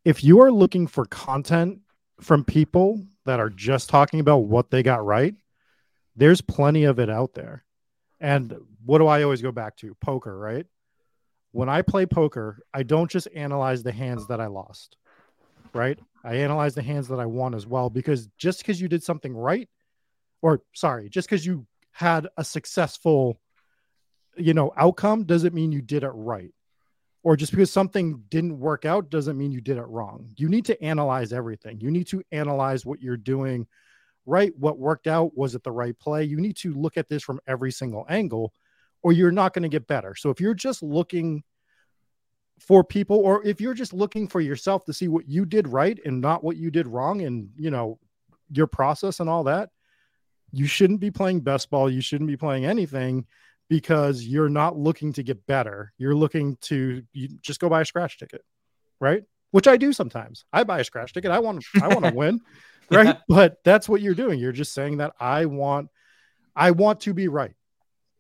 [0.04, 1.80] if you are looking for content
[2.20, 5.36] from people that are just talking about what they got right,
[6.16, 7.64] there's plenty of it out there.
[8.20, 8.56] And
[8.86, 9.96] what do I always go back to?
[10.02, 10.66] Poker, right?
[11.52, 14.98] When I play poker, I don't just analyze the hands that I lost,
[15.74, 16.00] right?
[16.24, 19.36] I analyze the hands that I won as well because just because you did something
[19.36, 19.70] right,
[20.42, 23.40] or sorry, just because you had a successful,
[24.38, 26.54] you know, outcome doesn't mean you did it right.
[27.24, 30.30] Or just because something didn't work out doesn't mean you did it wrong.
[30.36, 31.80] You need to analyze everything.
[31.80, 33.66] You need to analyze what you're doing
[34.26, 34.54] right?
[34.58, 35.38] What worked out?
[35.38, 36.24] Was it the right play?
[36.24, 38.54] You need to look at this from every single angle,
[39.02, 40.16] or you're not going to get better.
[40.16, 41.44] So if you're just looking
[42.68, 46.00] for people, or if you're just looking for yourself to see what you did right
[46.06, 48.00] and not what you did wrong, and you know
[48.52, 49.70] your process and all that,
[50.52, 51.90] you shouldn't be playing best ball.
[51.90, 53.26] You shouldn't be playing anything
[53.70, 55.94] because you're not looking to get better.
[55.98, 58.44] You're looking to you just go buy a scratch ticket,
[59.00, 59.24] right?
[59.52, 60.46] Which I do sometimes.
[60.54, 61.32] I buy a scratch ticket.
[61.32, 62.42] I want to I want to win
[62.92, 63.08] right?
[63.08, 63.18] Yeah.
[63.28, 64.40] But that's what you're doing.
[64.40, 65.90] You're just saying that I want
[66.56, 67.56] I want to be right.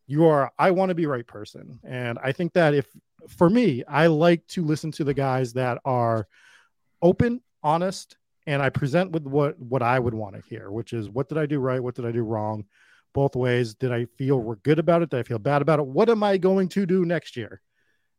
[0.07, 1.79] You are I want to be right person.
[1.83, 2.87] And I think that if
[3.27, 6.27] for me, I like to listen to the guys that are
[7.01, 11.09] open, honest, and I present with what what I would want to hear, which is
[11.09, 12.65] what did I do right, what did I do wrong,
[13.13, 13.73] both ways.
[13.73, 15.09] Did I feel we're good about it?
[15.09, 15.85] Did I feel bad about it?
[15.85, 17.61] What am I going to do next year?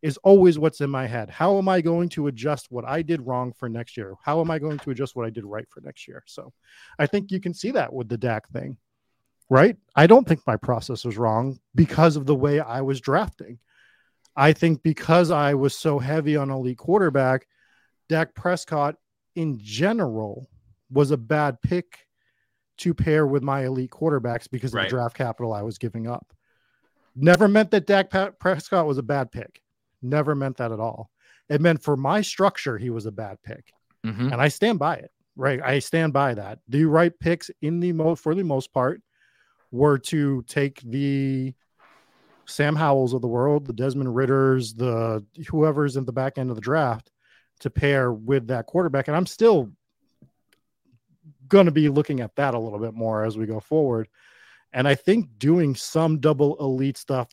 [0.05, 1.31] is always what's in my head.
[1.31, 4.13] How am I going to adjust what I did wrong for next year?
[4.23, 6.23] How am I going to adjust what I did right for next year?
[6.27, 6.53] So
[6.99, 8.77] I think you can see that with the Dak thing,
[9.49, 9.79] right?
[9.97, 13.59] I don't think my process was wrong because of the way I was drafting.
[14.37, 17.47] I think because I was so heavy on elite quarterback,
[18.09, 18.97] Dak Prescott
[19.37, 20.49] in general
[20.91, 22.07] was a bad pick
[22.79, 24.85] to pair with my elite quarterbacks because right.
[24.85, 26.33] of the draft capital I was giving up.
[27.15, 28.11] Never meant that Dak
[28.41, 29.63] Prescott was a bad pick
[30.05, 31.11] never meant that at all.
[31.49, 33.73] It meant for my structure, he was a bad pick.
[34.07, 34.33] Mm-hmm.
[34.33, 35.11] And I stand by it.
[35.37, 35.61] Right.
[35.61, 36.61] I stand by that.
[36.69, 39.03] The right picks in the most for the most part
[39.73, 41.55] were to take the
[42.47, 46.57] Sam Howells of the world, the Desmond Ritters, the whoever's in the back end of
[46.57, 47.11] the draft
[47.61, 49.09] to pair with that quarterback.
[49.09, 49.71] And I'm still
[51.49, 54.09] going to be looking at that a little bit more as we go forward.
[54.73, 57.29] And I think doing some double elite stuff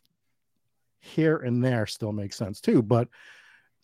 [0.99, 2.82] here and there still makes sense too.
[2.82, 3.07] But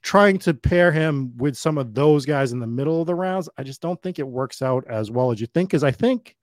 [0.04, 3.50] trying to pair him with some of those guys in the middle of the rounds,
[3.58, 5.70] I just don't think it works out as well as you think.
[5.70, 6.36] Because I think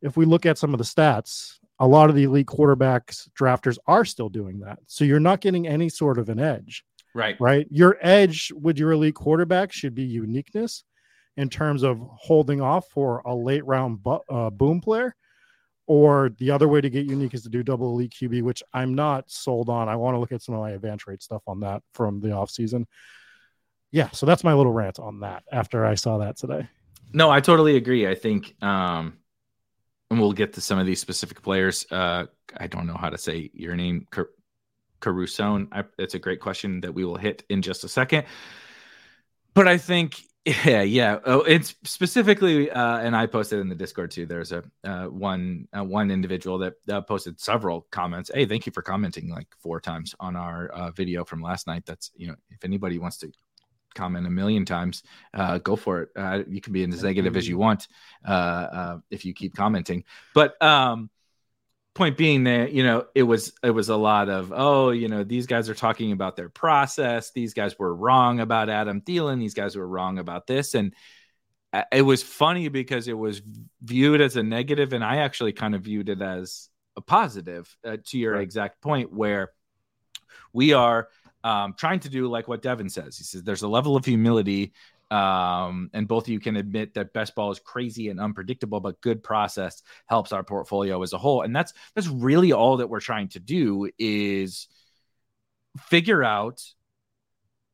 [0.00, 3.76] if we look at some of the stats, a lot of the elite quarterbacks drafters
[3.88, 4.78] are still doing that.
[4.86, 6.84] So you're not getting any sort of an edge.
[7.12, 7.36] Right.
[7.40, 7.66] Right.
[7.70, 10.84] Your edge with your elite quarterback should be uniqueness
[11.36, 15.16] in terms of holding off for a late round bu- uh, boom player
[15.88, 18.94] or the other way to get unique is to do double elite QB, which I'm
[18.94, 19.88] not sold on.
[19.88, 22.30] I want to look at some of my advance rate stuff on that from the
[22.30, 22.86] off season.
[23.90, 26.68] Yeah, so that's my little rant on that after I saw that today.
[27.12, 28.06] No, I totally agree.
[28.06, 29.18] I think um
[30.12, 31.86] and we'll get to some of these specific players.
[31.90, 34.30] Uh I don't know how to say your name Car-
[35.00, 35.66] Caruso.
[35.98, 38.26] It's a great question that we will hit in just a second.
[39.54, 41.20] But I think yeah, yeah.
[41.24, 44.26] Oh, it's specifically, uh, and I posted in the Discord too.
[44.26, 48.28] There's a uh, one uh, one individual that uh, posted several comments.
[48.34, 51.86] Hey, thank you for commenting like four times on our uh, video from last night.
[51.86, 53.30] That's you know, if anybody wants to
[53.94, 55.02] comment a million times,
[55.34, 56.48] uh, go for it.
[56.48, 57.88] you can be as negative as you want
[59.10, 60.04] if you keep commenting.
[60.34, 61.10] But um,
[61.94, 65.24] point being that you know it was it was a lot of oh you know
[65.24, 69.54] these guys are talking about their process these guys were wrong about adam Thielen these
[69.54, 70.94] guys were wrong about this and
[71.90, 73.42] it was funny because it was
[73.82, 77.98] viewed as a negative and i actually kind of viewed it as a positive uh,
[78.04, 78.42] to your right.
[78.42, 79.50] exact point where
[80.52, 81.08] we are
[81.44, 84.72] um, trying to do like what devin says he says there's a level of humility
[85.12, 89.02] um, and both of you can admit that best ball is crazy and unpredictable, but
[89.02, 91.42] good process helps our portfolio as a whole.
[91.42, 94.68] And that's that's really all that we're trying to do is
[95.90, 96.62] figure out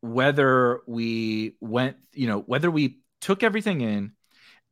[0.00, 4.14] whether we went, you know, whether we took everything in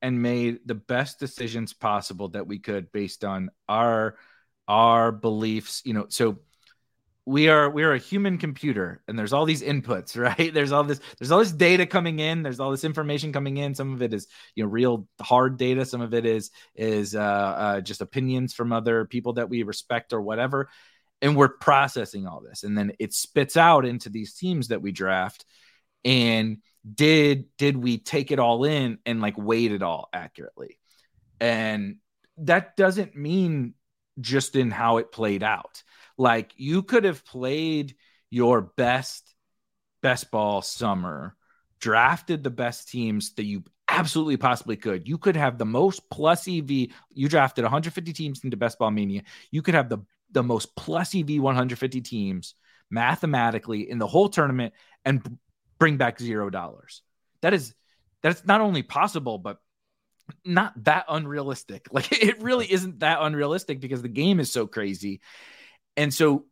[0.03, 4.17] and made the best decisions possible that we could based on our
[4.67, 6.07] our beliefs, you know.
[6.09, 6.41] So
[7.27, 10.85] we are we are a human computer and there's all these inputs right there's all
[10.85, 14.01] this there's all this data coming in there's all this information coming in some of
[14.01, 18.01] it is you know real hard data some of it is is uh, uh, just
[18.01, 20.69] opinions from other people that we respect or whatever
[21.21, 24.93] and we're processing all this and then it spits out into these teams that we
[24.93, 25.45] draft
[26.05, 26.59] and
[26.95, 30.79] did did we take it all in and like weight it all accurately?
[31.41, 31.97] And
[32.39, 33.75] that doesn't mean
[34.21, 35.83] just in how it played out.
[36.19, 37.97] Like you could have played
[38.31, 39.35] your best
[40.03, 41.37] best ball summer,
[41.81, 45.09] drafted the best teams that you absolutely possibly could.
[45.09, 46.91] You could have the most plus EV.
[47.13, 49.23] You drafted 150 teams into Best Ball Mania.
[49.51, 49.99] You could have the
[50.33, 52.55] the most plus EV 150 teams
[52.91, 55.39] mathematically in the whole tournament and
[55.79, 57.03] bring back zero dollars.
[57.43, 57.75] That is
[58.23, 59.59] that's not only possible, but
[60.45, 61.89] not that unrealistic.
[61.93, 65.21] Like it really isn't that unrealistic because the game is so crazy.
[65.97, 66.45] And so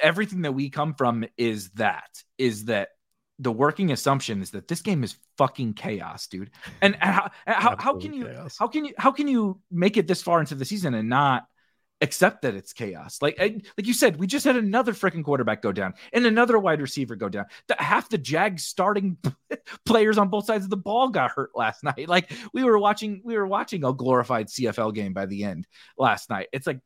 [0.00, 2.88] everything that we come from is that is that
[3.38, 6.50] the working assumption is that this game is fucking chaos, dude.
[6.80, 8.56] And, and how, how, how can you chaos.
[8.58, 11.46] how can you how can you make it this far into the season and not
[12.00, 13.18] accept that it's chaos?
[13.20, 16.58] Like I, like you said, we just had another freaking quarterback go down and another
[16.58, 17.46] wide receiver go down.
[17.66, 19.16] The, half the Jags starting
[19.86, 22.08] players on both sides of the ball got hurt last night.
[22.08, 25.66] Like we were watching we were watching a glorified CFL game by the end
[25.98, 26.48] last night.
[26.52, 26.80] It's like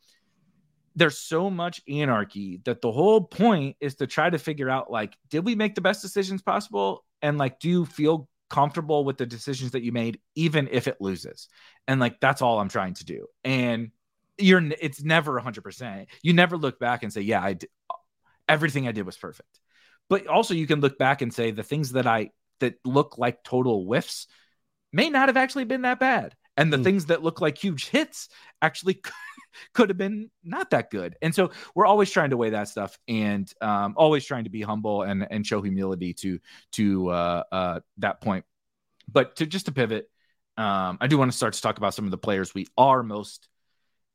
[0.96, 5.14] there's so much anarchy that the whole point is to try to figure out like
[5.28, 7.04] did we make the best decisions possible?
[7.22, 10.96] And like do you feel comfortable with the decisions that you made even if it
[11.00, 11.48] loses?
[11.86, 13.26] And like that's all i'm trying to do.
[13.44, 13.90] And
[14.38, 17.70] you're it's never 100% you never look back and say yeah i did
[18.48, 19.60] everything i did was perfect.
[20.08, 22.30] But also you can look back and say the things that i
[22.60, 24.26] that look like total whiffs
[24.92, 26.34] may not have actually been that bad.
[26.56, 26.84] And the Mm.
[26.84, 28.28] things that look like huge hits
[28.62, 29.02] actually
[29.72, 31.16] could have been not that good.
[31.22, 34.62] And so we're always trying to weigh that stuff and um, always trying to be
[34.62, 36.38] humble and and show humility to
[36.72, 38.44] to uh, uh, that point.
[39.10, 40.10] But to just to pivot,
[40.56, 43.02] um, I do want to start to talk about some of the players we are
[43.02, 43.48] most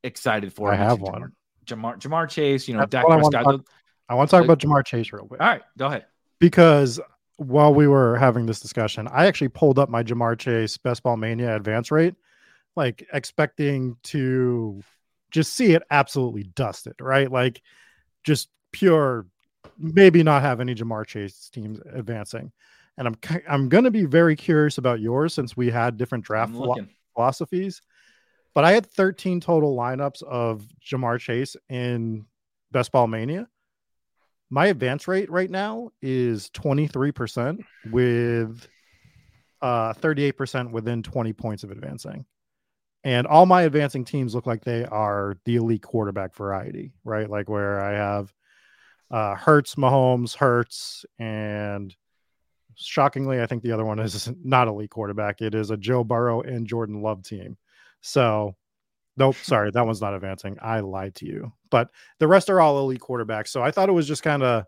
[0.04, 0.72] excited for.
[0.72, 1.34] I have one.
[1.66, 3.62] Ja'Marr, Ja'Marr Chase, you know, Dak I want Prescott.
[4.10, 6.06] I want to talk about Ja'Marr Chase real quick All right, go ahead.
[6.40, 7.00] because
[7.38, 11.18] while we were having this discussion, I actually pulled up my Ja'Marr Chase Best Ball
[11.18, 12.16] Mania advance rate,
[12.76, 14.82] like expecting to
[15.32, 17.32] just see it absolutely dusted, right?
[17.32, 17.62] Like
[18.24, 19.26] just pure,
[19.78, 22.52] maybe not have any Ja'Marr Chase teams advancing.
[22.98, 26.54] And I'm I'm going to be very curious about yours since we had different draft
[26.54, 26.90] looking.
[27.16, 27.82] philosophies.
[28.54, 32.26] But I had 13 total lineups of Ja'Marr Chase in
[32.72, 33.48] Best Ball Mania.
[34.50, 37.60] My advance rate right now is 23%
[37.90, 38.68] with
[39.62, 42.26] uh 38% within 20 points of advancing.
[43.04, 47.30] And all my advancing teams look like they are the elite quarterback variety, right?
[47.30, 48.34] Like where I have
[49.10, 51.96] uh Hurts, Mahomes, Hurts, and
[52.76, 55.42] shockingly, I think the other one is not elite quarterback.
[55.42, 57.58] It is a Joe Burrow and Jordan Love team.
[58.02, 58.56] So,
[59.18, 60.58] nope, sorry, that one's not advancing.
[60.62, 61.54] I lied to you.
[61.70, 61.90] But
[62.20, 63.48] the rest are all elite quarterbacks.
[63.48, 64.66] So I thought it was just kind of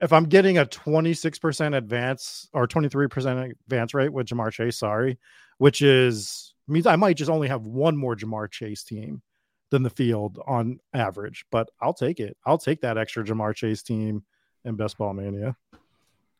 [0.00, 5.18] if I'm getting a 26% advance or 23% advance rate with Ja'Marr Chase, sorry,
[5.58, 9.22] which is means I might just only have one more Ja'Marr Chase team
[9.70, 12.36] than the field on average, but I'll take it.
[12.46, 14.24] I'll take that extra Ja'Marr Chase team
[14.64, 15.56] in Best Ball Mania.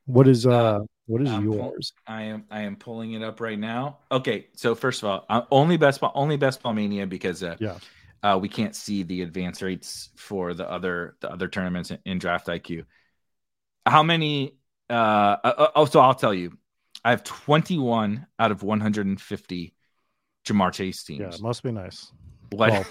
[0.07, 1.93] What is uh what is I'm pull- yours?
[2.07, 3.99] I am I am pulling it up right now.
[4.12, 7.57] Okay, so first of all, uh, only best ball only best ball mania because uh,
[7.59, 7.79] Yeah.
[8.22, 12.18] uh, we can't see the advance rates for the other the other tournaments in, in
[12.18, 12.85] Draft IQ.
[13.87, 14.57] How many?
[14.91, 16.53] Uh, uh, oh, so I'll tell you,
[17.03, 19.75] I have 21 out of 150
[20.45, 22.12] Ja'Marr Chase Yeah, it must be nice.
[22.51, 22.70] What?
[22.70, 22.86] Well,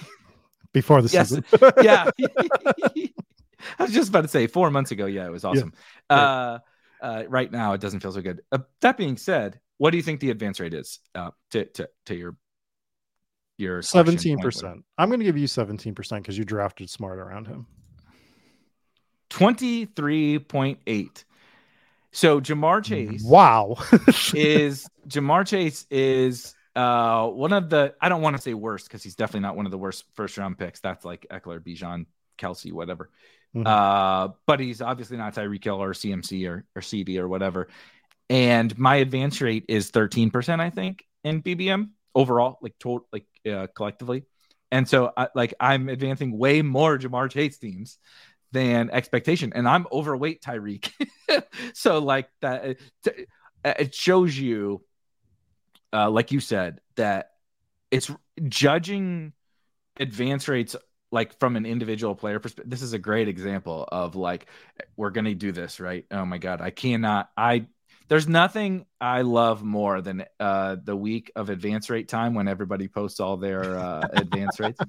[0.73, 1.29] Before the Yes.
[1.29, 1.45] season.
[1.81, 2.09] yeah.
[3.79, 5.05] I was just about to say four months ago.
[5.05, 5.73] Yeah, it was awesome.
[6.09, 6.59] Uh,
[7.01, 8.41] uh, right now, it doesn't feel so good.
[8.51, 11.89] Uh, that being said, what do you think the advance rate is uh, to, to
[12.07, 12.35] to your
[13.57, 14.83] your seventeen percent?
[14.97, 17.67] I'm going to give you seventeen percent because you drafted smart around him.
[19.29, 21.23] 23.8.
[22.11, 23.75] So Ja'Marr Chase Wow.
[24.35, 29.03] is Ja'Marr Chase is uh one of the I don't want to say worst because
[29.03, 30.79] he's definitely not one of the worst first round picks.
[30.79, 32.05] That's like Ekeler, Bijan,
[32.37, 33.09] Kelce, whatever.
[33.55, 33.67] Mhm.
[33.67, 37.67] Uh, but he's obviously not Tyreek Hill or CMC or, or CD or whatever.
[38.29, 43.67] And my advance rate is 13%, I think, in BBM overall, like total, like uh,
[43.75, 44.23] collectively.
[44.71, 47.99] And so, I, like, I'm advancing way more Ja'Marr Chase teams
[48.51, 50.89] than expectation, and I'm overweight Tyreek.
[51.75, 52.77] so, like that,
[53.63, 54.83] it shows you,
[55.93, 57.31] uh, like you said, that
[57.91, 58.11] it's
[58.47, 59.33] judging
[59.99, 60.75] advance rates
[61.11, 62.69] like from an individual player perspective.
[62.69, 64.47] This is a great example of like
[64.97, 66.05] we're gonna do this right.
[66.11, 67.29] Oh my god, I cannot.
[67.37, 67.67] I
[68.07, 72.87] there's nothing I love more than uh, the week of advance rate time when everybody
[72.87, 74.79] posts all their uh, advance rates,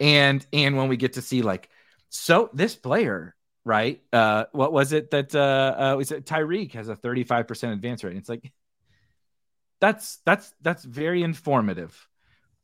[0.00, 1.68] and and when we get to see like
[2.08, 3.34] so this player
[3.66, 4.00] right?
[4.12, 8.16] Uh, what was it that uh, uh was it Tyreek has a 35% advance rate?
[8.16, 8.52] It's like
[9.80, 12.08] that's that's that's very informative.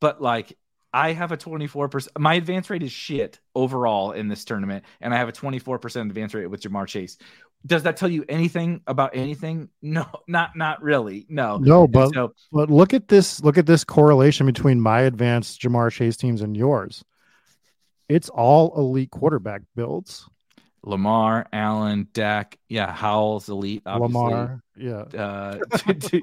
[0.01, 0.57] But like
[0.93, 2.09] I have a 24%.
[2.19, 6.35] My advance rate is shit overall in this tournament, and I have a 24% advance
[6.35, 7.17] rate with Ja'Marr Chase.
[7.65, 9.69] Does that tell you anything about anything?
[9.83, 11.27] No, not not really.
[11.29, 15.61] No, No, but so but look at this look at this correlation between my advanced
[15.61, 17.05] Ja'Marr Chase teams and yours.
[18.09, 20.29] It's all elite quarterback builds.
[20.85, 23.83] Lamar, Allen, Dak, yeah, Howell's elite.
[23.87, 24.21] Obviously.
[24.21, 25.05] Lamar, yeah.
[25.17, 25.59] Uh,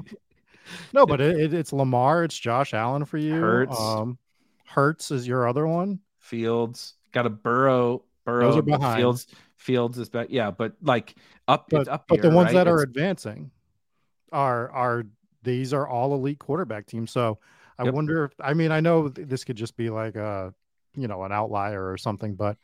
[0.93, 3.33] No, but it, it- it's Lamar, it's Josh Allen for you.
[3.35, 3.79] Hurts.
[3.79, 4.17] Um
[4.65, 5.99] Hurts is your other one.
[6.19, 8.03] Fields got a Burrow.
[8.25, 8.97] Burrow Those are behind.
[8.99, 9.27] Fields.
[9.57, 10.27] Fields is back.
[10.29, 11.15] Yeah, but like
[11.47, 12.53] up, But, it's up but the ones right?
[12.53, 13.51] that are It's- advancing
[14.31, 15.03] are are
[15.43, 17.11] these are all elite quarterback teams.
[17.11, 17.39] So
[17.77, 17.93] I Yep.
[17.93, 20.53] wonder if I mean I know this could just be like a
[20.95, 22.57] you know an outlier or something, but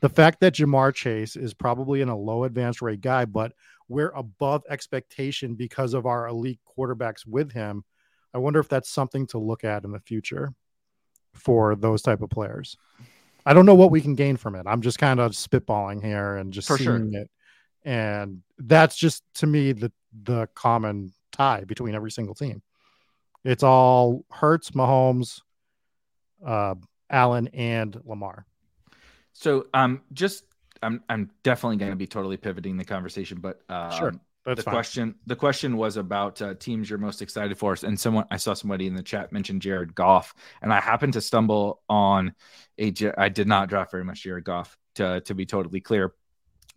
[0.00, 3.52] the fact that Ja'Marr Chase is probably in a low advanced rate guy, but
[3.90, 7.84] we're above expectation because of our elite quarterbacks with him.
[8.32, 10.54] I wonder if that's something to look at in the future
[11.34, 12.76] for those type of players.
[13.44, 14.66] I don't know what we can gain from it.
[14.66, 16.98] I'm just kind of spitballing here and just For sure.
[16.98, 17.28] seeing it.
[17.84, 19.90] And that's just to me the
[20.22, 22.62] the common tie between every single team.
[23.42, 25.40] It's all Hurts, Mahomes,
[26.46, 26.74] uh,
[27.08, 28.46] Allen, and Lamar.
[29.32, 30.44] So um, just
[30.82, 34.14] I'm I'm definitely going to be totally pivoting the conversation, but um, Sure,
[34.44, 34.72] That's the fine.
[34.74, 38.54] question the question was about uh, teams you're most excited for, and someone I saw
[38.54, 42.34] somebody in the chat mention Jared Goff, and I happened to stumble on
[42.78, 46.14] a I did not draft very much Jared Goff to to be totally clear,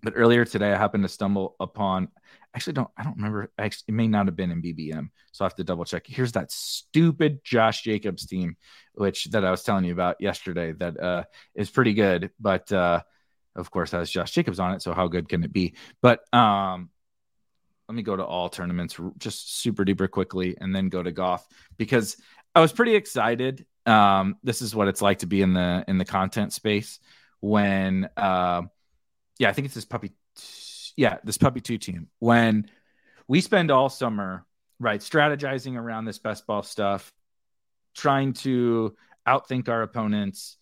[0.02, 2.10] but earlier today I happened to stumble upon.
[2.56, 3.52] Actually, don't I don't remember.
[3.58, 6.06] Actually, it may not have been in BBM, so I have to double check.
[6.06, 8.58] Here's that stupid Josh Jacobs team,
[8.94, 10.74] which that I was telling you about yesterday.
[10.74, 11.24] That uh,
[11.56, 13.02] is pretty good, but uh,
[13.56, 14.82] of course has Josh Jacobs on it.
[14.82, 15.76] So how good can it be?
[16.02, 16.90] But um,
[17.88, 21.46] let me go to all tournaments just super duper quickly and then go to Goff
[21.78, 22.18] because
[22.56, 23.66] I was pretty excited.
[23.86, 27.00] Um, this is what it's like to be in the in the content space
[27.40, 28.62] when uh,
[29.38, 30.12] yeah, I think it's this puppy
[30.96, 32.08] yeah, this puppy two team.
[32.20, 32.70] When
[33.28, 34.46] we spend all summer
[34.80, 37.14] right strategizing around this best ball stuff,
[37.96, 38.96] trying to
[39.28, 40.58] outthink our opponents,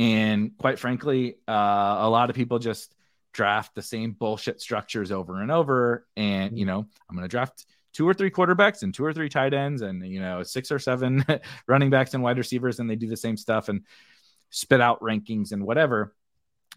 [0.00, 1.52] and quite frankly, uh,
[2.00, 2.94] a lot of people just
[3.34, 6.06] draft the same bullshit structures over and over.
[6.16, 9.28] And, you know, I'm going to draft two or three quarterbacks and two or three
[9.28, 11.22] tight ends and, you know, six or seven
[11.68, 12.80] running backs and wide receivers.
[12.80, 13.82] And they do the same stuff and
[14.48, 16.14] spit out rankings and whatever.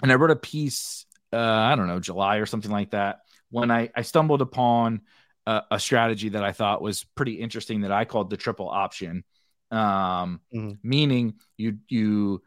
[0.02, 3.22] And I wrote a piece, uh, I don't know, July or something like that,
[3.52, 5.00] when I, I stumbled upon
[5.48, 9.24] a, a strategy that I thought was pretty interesting that I called the triple option.
[9.72, 10.80] Um, Mhm.
[10.84, 12.44] meaning you, you,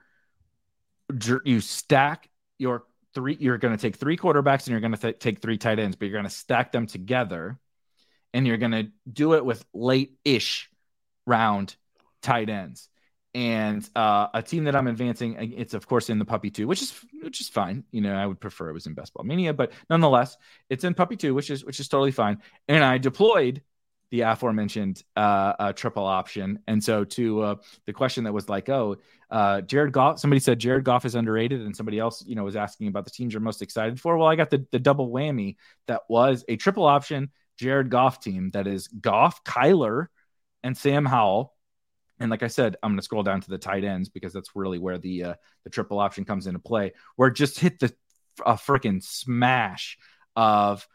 [1.45, 2.29] you stack
[2.59, 2.85] your
[3.15, 5.79] three you're going to take three quarterbacks and you're going to th- take three tight
[5.79, 7.59] ends but you're going to stack them together
[8.35, 10.69] and you're going to do it with late-ish
[11.27, 11.75] round
[12.23, 12.89] tight ends.
[13.35, 16.81] And uh, a team that i'm advancing it's of course in the puppy 2 which
[16.81, 17.85] is which is fine.
[17.91, 20.37] You know i would prefer it was in best ball mania but nonetheless
[20.71, 22.39] it's in puppy 2 which is which is totally fine.
[22.67, 23.63] And i deployed
[24.11, 27.55] the aforementioned uh, uh, triple option and so to uh,
[27.87, 28.97] the question that was like oh
[29.31, 30.21] uh, Jared Goff.
[30.21, 33.11] Somebody said Jared Goff is underrated, and somebody else, you know, was asking about the
[33.11, 34.17] teams you're most excited for.
[34.17, 35.57] Well, I got the the double whammy
[35.89, 40.07] that was a triple option Jared Goff team that is Goff, Kyler,
[40.63, 41.55] and Sam Howell.
[42.19, 44.55] And like I said, I'm going to scroll down to the tight ends because that's
[44.55, 45.35] really where the uh,
[45.65, 46.93] the triple option comes into play.
[47.17, 47.93] Where it just hit the
[48.45, 49.99] a freaking smash
[50.37, 50.87] of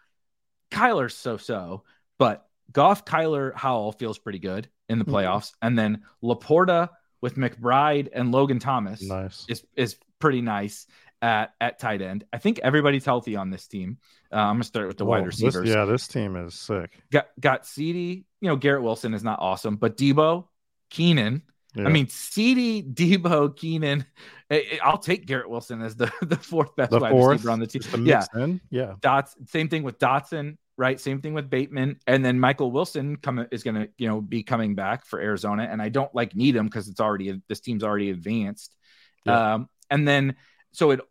[0.71, 1.83] Kyler's so so,
[2.17, 5.11] but Goff, Kyler, Howell feels pretty good in the Mhm.
[5.13, 6.89] playoffs, and then Laporta
[7.21, 9.45] with McBride and Logan Thomas Nice.
[9.49, 10.87] is is pretty nice
[11.21, 12.23] at at tight end.
[12.33, 13.97] I think everybody's healthy on this team.
[14.31, 15.69] Uh, I'm gonna start with the Oh, wide this- receivers.
[15.69, 16.99] yeah, this team is sick.
[17.11, 18.25] Got got CD.
[18.39, 20.47] You know, Garrett Wilson is not awesome, but Debo,
[20.89, 21.43] Keenan.
[21.73, 21.85] Yeah.
[21.85, 24.05] I mean, CD, Debo, Keenan.
[24.49, 27.51] I- I- I'll take Garrett Wilson as the the fourth best the wide fourth receiver
[27.51, 28.05] on the team.
[28.05, 28.59] Yeah, in.
[28.69, 28.95] Yeah.
[28.99, 29.35] Dots.
[29.45, 30.99] Same thing with Dotson, right?
[30.99, 34.41] Same thing with Bateman, and then Michael Wilson come is going to you know be
[34.41, 37.83] coming back for Arizona, and I don't like need him because it's already this team's
[37.83, 38.75] already advanced.
[39.23, 39.53] Yeah.
[39.53, 40.35] Um, and then
[40.71, 41.01] so it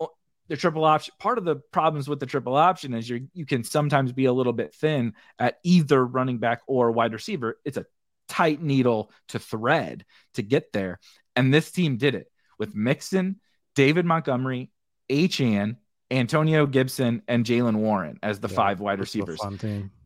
[0.48, 1.14] the triple option.
[1.20, 4.32] Part of the problems with the triple option is you you can sometimes be a
[4.32, 7.56] little bit thin at either running back or wide receiver.
[7.64, 7.86] It's a
[8.28, 10.04] tight needle to thread
[10.34, 10.98] to get there,
[11.36, 12.26] and this team did it
[12.58, 13.38] with Mixon,
[13.76, 14.72] David Montgomery,
[15.08, 15.76] Achane,
[16.10, 19.40] Antonio Gibson, and Jalen Warren as the Yeah, five wide This is a receivers.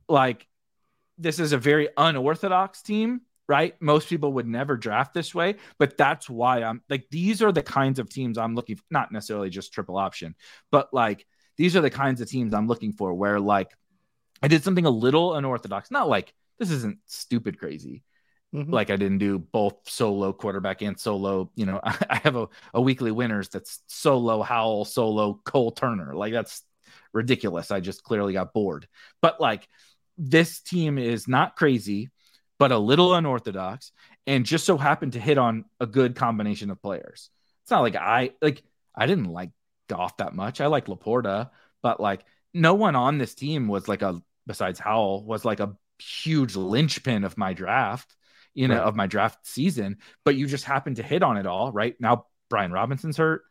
[0.09, 0.47] Like,
[1.19, 3.81] this is a very unorthodox team, right?
[3.81, 7.63] Most people would never draft this way, but that's why I'm like, these are the
[7.63, 10.35] kinds of teams I'm looking for, not necessarily just triple option,
[10.71, 11.27] but like
[11.57, 13.71] these are the kinds of teams I'm looking for where like
[14.43, 18.03] I did something a little unorthodox, not like this isn't stupid crazy.
[18.55, 18.73] Mhm.
[18.73, 22.81] Like I didn't do both solo quarterback and solo, you know, I have a, a
[22.81, 26.15] weekly winners that's solo Howell, solo Cole Turner.
[26.15, 26.63] Like that's
[27.13, 27.71] ridiculous.
[27.71, 28.87] I just clearly got bored.
[29.21, 29.67] But like
[30.19, 32.11] this team is not crazy,
[32.59, 33.93] but a little unorthodox
[34.27, 37.31] and just so happened to hit on a good combination of players.
[37.63, 38.63] It's not like I like
[38.95, 39.51] I didn't like
[39.89, 40.61] Goff that much.
[40.61, 41.51] I like Laporta,
[41.83, 45.77] but like no one on this team was like a besides Howell was like a
[45.99, 48.15] huge linchpin of my draft,
[48.55, 48.85] you know, Right.
[48.85, 49.99] of my draft season.
[50.25, 51.95] But you just happened to hit on it all, right?
[52.01, 53.43] Now Brian Robinson's hurt.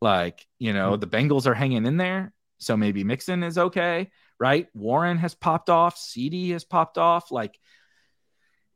[0.00, 1.00] Like, you know, mm-hmm.
[1.00, 2.32] the Bengals are hanging in there.
[2.58, 4.68] So maybe Mixon is okay, right?
[4.74, 7.30] Warren has popped off, CD has popped off.
[7.30, 7.58] Like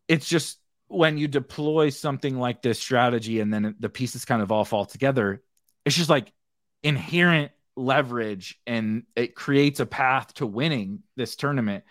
[0.09, 0.59] it's just
[0.89, 4.85] when you deploy something like this strategy and then the pieces kind of all fall
[4.85, 5.43] together,
[5.85, 6.33] it's just like
[6.83, 11.85] inherent leverage and it creates a path to winning this tournament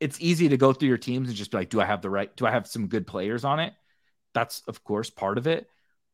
[0.00, 2.10] it's easy to go through your teams and just be like, do I have the
[2.10, 3.72] right, do I have some good players on it?
[4.34, 5.68] That's of course part of it.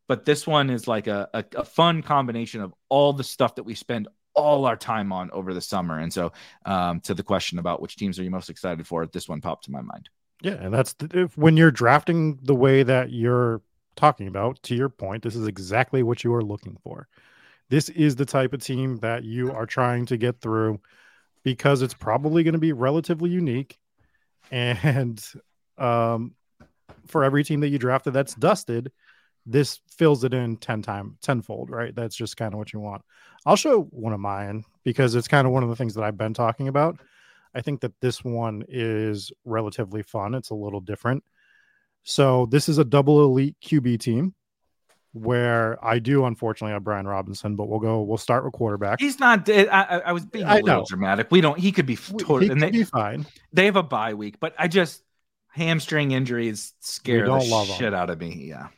[0.06, 3.62] But this one is like a, a, a fun combination of all the stuff that
[3.62, 5.98] we spend all our time on over the summer.
[5.98, 6.32] And so,
[6.66, 9.64] um, to the question about which teams are you most excited for, this one popped
[9.64, 10.10] to my mind.
[10.42, 13.62] Yeah, and that's the, if when you're drafting the way that you're
[13.96, 14.62] talking about.
[14.64, 17.08] To your point, this is exactly what you are looking for.
[17.70, 20.80] This is the type of team that you are trying to get through
[21.44, 23.78] because it's probably going to be relatively unique,
[24.50, 25.22] and
[25.78, 26.32] um,
[27.06, 28.90] for every team that you drafted that's dusted,
[29.46, 31.70] this fills it in ten time tenfold.
[31.70, 31.94] Right?
[31.94, 33.02] That's just kind of what you want.
[33.46, 36.18] I'll show one of mine because it's kind of one of the things that I've
[36.18, 36.98] been talking about.
[37.54, 40.34] I think that this one is relatively fun.
[40.34, 41.22] It's a little different.
[42.02, 44.34] So this is a double elite QB team
[45.14, 48.02] where I do unfortunately have Brian Robinson, but we'll go.
[48.02, 49.00] We'll start with quarterback.
[49.00, 49.48] He's not.
[49.48, 51.28] I, I, was being a I little dramatic.
[51.30, 51.58] We don't.
[51.58, 52.38] He could be We- total.
[52.40, 53.24] he could they, be fine.
[53.52, 55.02] they have a bye week, but I just
[55.48, 58.46] hamstring injuries scare don't the love shit out of me.
[58.48, 58.68] Yeah.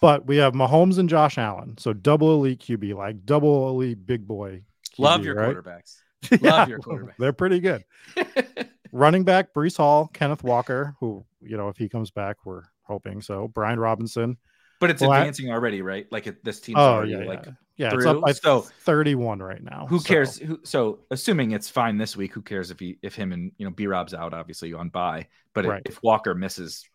[0.00, 1.78] But we have Mahomes and Josh Allen.
[1.78, 4.62] So double elite QB, like double elite big boy.
[4.92, 5.56] QB, Love your right?
[5.56, 5.96] quarterbacks.
[6.42, 7.16] Yeah, your quarterbacks.
[7.18, 7.84] They're pretty good.
[8.92, 13.20] Running back, Breece Hall, Kenneth Walker, who, you know, if he comes back, we're hoping
[13.22, 13.46] so.
[13.48, 14.36] Brian Robinson.
[14.80, 16.06] But it's Well, I- advancing already, right?
[16.10, 17.18] Like it, this team's Oh, already yeah.
[17.24, 17.52] like yeah.
[17.76, 19.86] Yeah, it's up by So- 31 right now.
[19.88, 20.38] who so- cares?
[20.38, 23.64] Who, so assuming it's fine this week, who cares if he if him and you
[23.66, 25.26] know B Rob's out, obviously on bye.
[25.54, 25.82] But if- Right.
[25.86, 26.88] if Walker misses,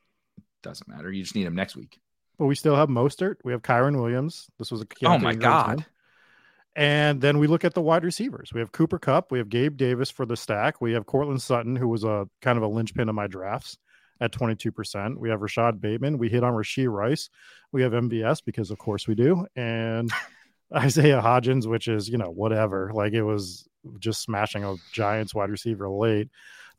[0.64, 1.12] doesn't matter.
[1.12, 2.00] You just need him next week.
[2.38, 3.36] But we still have Mostert.
[3.44, 4.48] We have Kyren Williams.
[4.58, 5.86] This was a oh my god.
[6.76, 8.54] And then we look at the wide receivers.
[8.54, 9.32] We have Cooper Kupp.
[9.32, 10.80] We have Gabe Davis for the stack.
[10.80, 13.78] We have Courtland Sutton, who was a kind of a linchpin of my drafts
[14.22, 15.18] at 22%.
[15.18, 16.18] We have Rashod Bateman.
[16.18, 17.30] We hit on Rashee Rice.
[17.72, 19.46] We have MVS because, of course, we do.
[19.56, 20.12] And
[20.76, 22.92] Isaiah Hodgins, which is, you know, whatever.
[22.94, 23.68] Like it was
[24.00, 26.30] just smashing a Giants wide receiver late.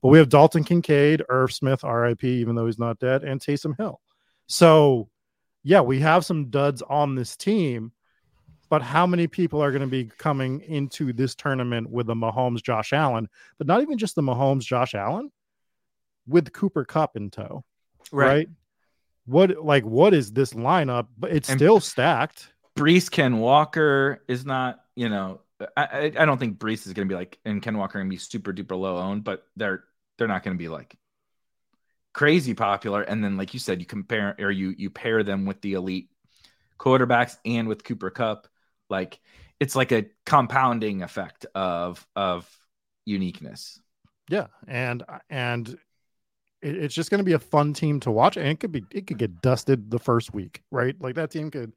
[0.02, 3.76] But we have Dalton Kincaid, Irv Smith, RIP, even though he's not dead, and Taysom
[3.76, 4.00] Hill.
[4.46, 5.08] So,
[5.62, 7.92] yeah, we have some duds on this team
[8.70, 12.62] but how many people are going to be coming into this tournament with the Mahomes
[12.62, 13.28] Josh Allen,
[13.58, 15.30] but not even just the Mahomes Josh Allen
[16.26, 17.64] with Cooper Kupp in tow,
[18.12, 18.48] right?
[19.26, 21.08] What like what is this lineup?
[21.18, 22.52] But it's And- still stacked.
[22.76, 25.40] Breece Ken Walker is not, you know,
[25.76, 28.08] I I, I don't think Breece is going to be like and Ken Walker going
[28.08, 29.84] to be super duper low owned, but they're
[30.18, 30.96] they're not going to be like
[32.12, 33.02] crazy popular.
[33.02, 36.08] And then, like you said, you compare or you you pair them with the elite
[36.78, 38.48] quarterbacks and with Cooper Kupp,
[38.88, 39.20] like
[39.58, 42.48] it's like a compounding effect of of
[43.04, 43.78] uniqueness.
[44.28, 45.76] Yeah, and and
[46.62, 48.84] it, it's just going to be a fun team to watch, and it could be
[48.90, 50.94] it could get dusted the first week, right?
[51.00, 51.72] Like that team could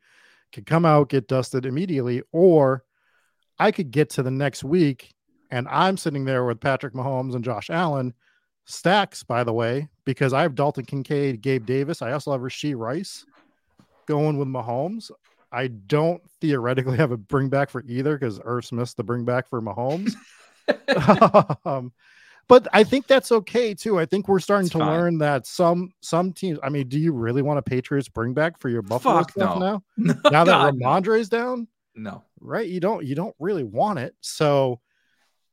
[0.52, 2.84] could come out get dusted immediately, or
[3.60, 5.14] I could get to the next week
[5.54, 8.12] and I'm sitting there with Patrick Mahomes and Josh Allen
[8.66, 12.02] stacks, by the way, because I have Dalton Kincaid, Gabe Davis.
[12.02, 13.24] I also have Rashee Rice
[14.08, 15.12] going with Mahomes.
[15.52, 19.48] I don't theoretically have a bring back for either because Irv Smith's the bring back
[19.48, 20.14] for Mahomes.
[21.66, 21.94] um,
[22.48, 24.00] but I think that's okay too.
[24.00, 24.88] I think we're starting It's to fine.
[24.88, 26.60] learn that some some teams.
[26.62, 29.60] I mean, do you really want a Patriots bring back for your Buffalo Fuck stuff
[29.60, 29.84] no.
[29.98, 30.14] now?
[30.32, 30.86] Now that God, no.
[30.88, 32.24] Rhamondre's down, no.
[32.40, 32.68] right?
[32.68, 34.16] You don't you don't really want it.
[34.22, 34.80] So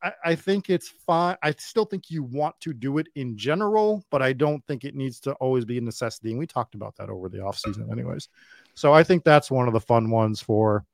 [0.03, 1.36] I, I think it's fine.
[1.43, 4.95] I still think you want to do it in general, but I don't think it
[4.95, 6.30] needs to always be a necessity.
[6.30, 8.28] And we talked about that over the offseason, anyways.
[8.74, 10.84] So I think that's one of the fun ones for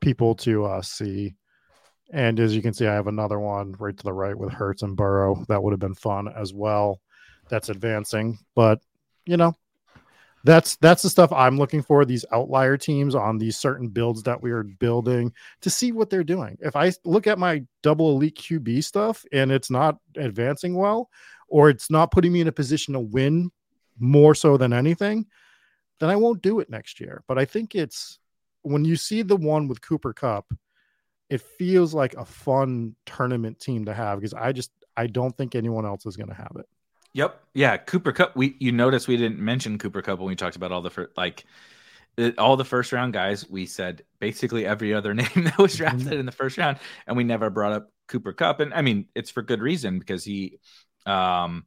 [0.00, 1.34] people to uh, see.
[2.12, 4.82] And as you can see, I have another one right to the right with Hurts
[4.82, 5.44] and Burrow.
[5.48, 7.00] That would have been fun as well.
[7.48, 8.80] That's advancing, but
[9.24, 9.56] you know,
[10.44, 12.04] that's that's the stuff I'm looking for.
[12.04, 16.24] These outlier teams on these certain builds that we are building to see what they're
[16.24, 16.56] doing.
[16.60, 21.10] If I look at my double elite QB stuff and it's not advancing well,
[21.48, 23.50] or it's not putting me in a position to win
[23.98, 25.26] more so than anything,
[25.98, 27.24] then I won't do it next year.
[27.26, 28.18] But I think it's
[28.62, 30.46] when you see the one with Cooper Kupp,
[31.28, 35.54] it feels like a fun tournament team to have because I just I don't think
[35.54, 36.66] anyone else is going to have it.
[37.14, 37.40] Yep.
[37.54, 37.76] Yeah.
[37.78, 38.36] Cooper Kupp.
[38.36, 41.16] We you notice we didn't mention Cooper Kupp when we talked about all the first
[41.16, 41.44] like
[42.16, 43.48] it, all the first round guys.
[43.48, 47.24] We said basically every other name that was drafted in the first round, and we
[47.24, 48.60] never brought up Cooper Kupp.
[48.60, 50.58] And I mean, it's for good reason because he
[51.06, 51.64] um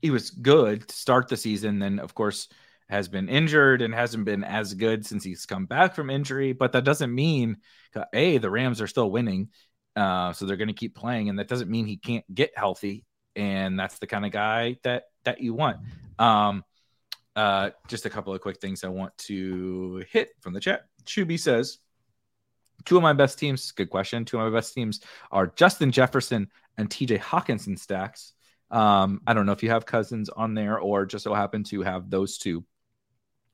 [0.00, 1.78] he was good to start the season.
[1.78, 2.48] Then of course
[2.92, 6.52] has been injured and hasn't been as good since he's come back from injury.
[6.52, 7.56] But that doesn't mean
[8.14, 9.48] a the Rams are still winning.
[9.96, 13.04] Uh, so they're going to keep playing, and that doesn't mean he can't get healthy
[13.36, 15.78] and that's the kind of guy that that you want.
[16.18, 16.64] Um,
[17.34, 20.82] uh, just a couple of quick things I want to hit from the chat.
[21.04, 21.78] Chuby says,
[22.84, 23.72] two of my best teams.
[23.72, 24.24] Good question.
[24.24, 28.34] Two of my best teams are Justin Jefferson and TJ Hockenson stacks.
[28.70, 31.82] Um, I don't know if you have Cousins on there or just so happen to
[31.82, 32.64] have those two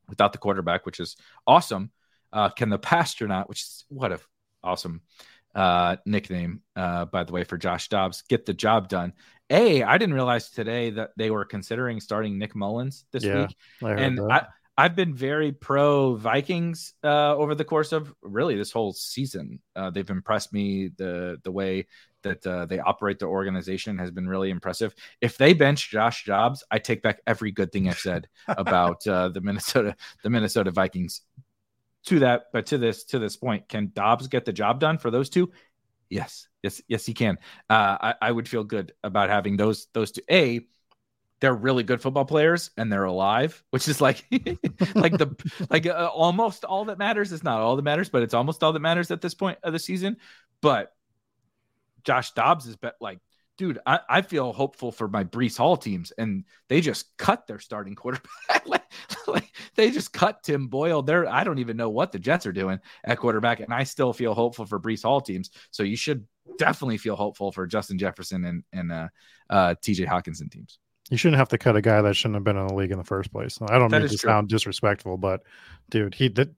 [0.09, 1.91] without the quarterback, which is awesome.
[2.31, 4.19] Uh, can the Passtronaut, which is what a
[4.63, 5.01] awesome
[5.55, 9.13] uh, nickname, uh, by the way, for Josh Dobbs, get the job done.
[9.49, 13.55] A, I didn't realize today that they were considering starting Nick Mullens this yeah, week,
[13.83, 14.31] I and that.
[14.31, 14.45] I,
[14.85, 19.59] I've been very pro Vikings uh, over the course of really this whole season.
[19.75, 20.91] Uh, they've impressed me.
[20.95, 21.87] the The way
[22.23, 24.93] that uh, they operate the organization has been really impressive.
[25.21, 29.29] If they bench Josh Dobbs, I take back every good thing I've said about uh,
[29.29, 31.21] the Minnesota the Minnesota Vikings.
[32.05, 35.11] To that, but to this to this point, can Dobbs get the job done for
[35.11, 35.51] those two?
[36.09, 37.37] Yes, yes, yes, he can.
[37.69, 40.21] Uh, I, I would feel good about having those those two.
[40.31, 40.61] A,
[41.39, 44.25] they're really good football players and they're alive, which is like
[44.95, 45.35] like the
[45.69, 47.31] like uh, almost all that matters.
[47.31, 49.73] It's not all that matters, but it's almost all that matters at this point of
[49.73, 50.17] the season.
[50.61, 50.93] But
[52.09, 53.19] Josh Dobbs is bet like
[53.59, 57.59] dude, I, I, feel hopeful for my Breece Hall teams, and they just cut their
[57.59, 58.29] starting quarterback.
[58.65, 58.89] like,
[59.27, 61.03] like, they just cut Tim Boyle.
[61.03, 64.13] There, I don't even know what the Jets are doing at quarterback, and I still
[64.13, 65.51] feel hopeful for Breece Hall teams.
[65.71, 66.25] So you should
[66.57, 69.07] definitely feel hopeful for Justin Jefferson and and uh,
[69.51, 70.05] uh, T.J.
[70.05, 70.79] Hockenson teams.
[71.11, 72.97] You shouldn't have to cut a guy that shouldn't have been in the league in
[72.97, 73.59] the first place.
[73.61, 74.29] I don't that mean to true.
[74.29, 75.43] sound disrespectful, but
[75.91, 76.55] dude, he did.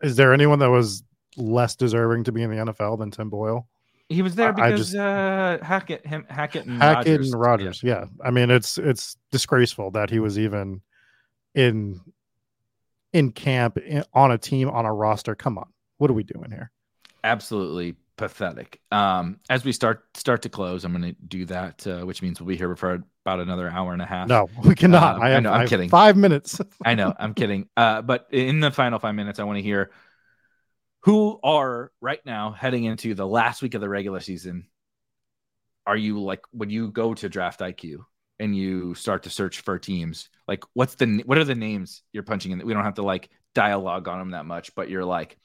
[0.00, 1.02] Is there anyone that was
[1.36, 3.68] less deserving to be in the NFL than Tim Boyle?
[4.08, 7.32] He was there because just, uh, Hackett, him, Hackett, and Hackett Rodgers.
[7.32, 7.82] and Rodgers.
[7.82, 8.00] Yeah.
[8.00, 10.80] yeah, I mean it's it's disgraceful that he was even
[11.54, 12.00] in
[13.12, 15.34] in camp in, on a team on a roster.
[15.34, 16.70] Come on, what are we doing here?
[17.24, 18.80] Absolutely pathetic.
[18.92, 22.40] Um, as we start start to close, I'm going to do that, uh, which means
[22.40, 24.28] we'll be here for about another hour and a half.
[24.28, 25.16] No, we cannot.
[25.16, 25.52] Uh, I, have, I know.
[25.52, 25.88] I'm I kidding.
[25.88, 26.60] Five minutes.
[26.84, 27.12] I know.
[27.18, 27.68] I'm kidding.
[27.76, 29.90] Uh, but in the final five minutes, I want to hear
[31.06, 34.66] who are right now heading into the last week of the regular season
[35.86, 37.96] are you like when you go to draft iq
[38.40, 42.24] and you start to search for teams like what's the what are the names you're
[42.24, 42.66] punching in?
[42.66, 45.38] We don't have to like dialogue on them that much but you're like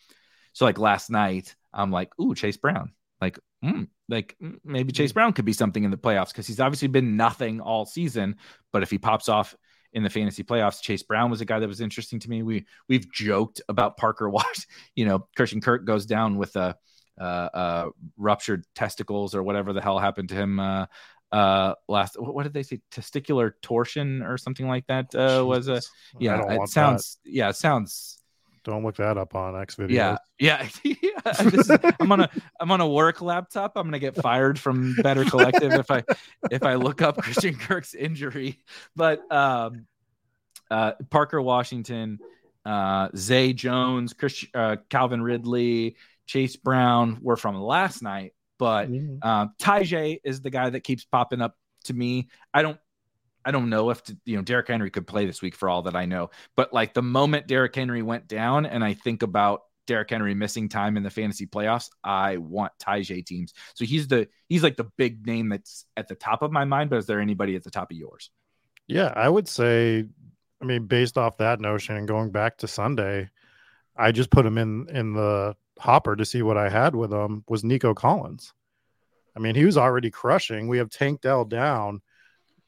[0.53, 2.91] so like last night i'm like ooh chase brown.
[3.21, 6.87] Like mm, like maybe chase brown could be something in the playoffs because he's obviously
[6.87, 8.37] been nothing all season
[8.73, 9.55] but if he pops off
[9.93, 10.81] in the fantasy playoffs.
[10.81, 12.43] Chase Brown was a guy that was interesting to me.
[12.43, 14.67] We we've joked about Parker Wash.
[14.95, 16.75] You know, Christian Kirk goes down with a
[17.19, 20.85] uh, uh, ruptured testicles or whatever the hell happened to him uh,
[21.31, 22.15] uh, last.
[22.19, 22.81] What did they say?
[22.91, 25.81] Testicular torsion or something like that uh, was a.
[26.19, 27.19] Yeah, it sounds.
[27.23, 27.31] That.
[27.31, 28.20] Yeah, it sounds.
[28.63, 30.17] Don't look that up on X video.
[30.39, 30.93] Yeah, yeah.
[31.01, 31.91] yeah.
[31.99, 33.73] I'm on a I'm on a work laptop.
[33.75, 36.03] I'm gonna get fired from Better Collective if I
[36.51, 38.59] if I look up Christian Kirk's injury.
[38.95, 39.87] But um,
[40.69, 42.19] uh, Parker Washington,
[42.65, 45.95] uh, Zay Jones, Chris, uh, Calvin Ridley,
[46.27, 48.33] Chase Brown were from last night.
[48.57, 49.27] But mm-hmm.
[49.27, 51.55] um, Tyjae is the guy that keeps popping up
[51.85, 52.29] to me.
[52.53, 52.77] I don't
[53.45, 55.95] I don't know if you know Derrick Henry could play this week for all that
[55.95, 60.09] I know, but like the moment Derrick Henry went down, and I think about Derrick
[60.09, 63.53] Henry missing time in the fantasy playoffs, I want Tyjae teams.
[63.73, 66.89] So he's the he's like the big name that's at the top of my mind.
[66.89, 68.29] But is there anybody at the top of yours?
[68.87, 70.05] Yeah, I would say.
[70.61, 73.31] I mean, based off that notion and going back to Sunday,
[73.97, 77.43] I just put him in in the hopper to see what I had with him.
[77.49, 78.53] Was Nico Collins?
[79.35, 80.67] I mean, he was already crushing.
[80.67, 82.01] We have Tank Dell down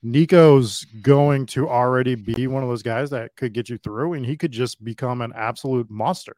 [0.04, 4.26] Nico's going to already be one of those guys that could get you through, and
[4.26, 6.36] he could just become an absolute monster.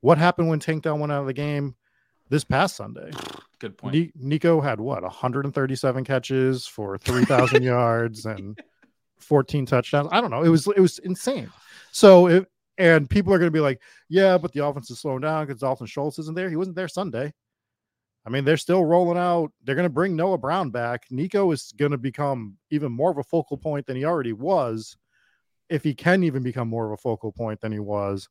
[0.00, 1.76] What happened when Tank Dell went out of the game
[2.28, 3.10] this past Sunday?
[3.60, 4.12] Good point.
[4.16, 8.58] Nico had what 137 catches for 3,000 yards and
[9.18, 10.08] 14 touchdowns.
[10.10, 10.42] I don't know.
[10.42, 11.50] It was it was insane.
[11.92, 12.46] So if
[12.78, 15.60] and people are going to be like, yeah, but the offense is slowing down because
[15.60, 16.48] Dalton Schultz isn't there.
[16.48, 17.32] He wasn't there Sunday.
[18.26, 19.50] I mean, they're still rolling out.
[19.64, 21.06] They're going to bring Noah Brown back.
[21.10, 24.96] Nico is going to become even more of a focal point than he already was,
[25.68, 28.28] if he can even become more of a focal point than he was.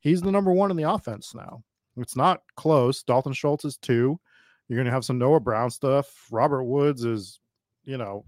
[0.00, 1.64] He's the number one in the offense now.
[1.96, 3.02] It's not close.
[3.02, 4.18] Dalton Schultz is two.
[4.68, 6.06] You're going to have some Noah Brown stuff.
[6.30, 7.40] Robert Woods is,
[7.84, 8.24] you know,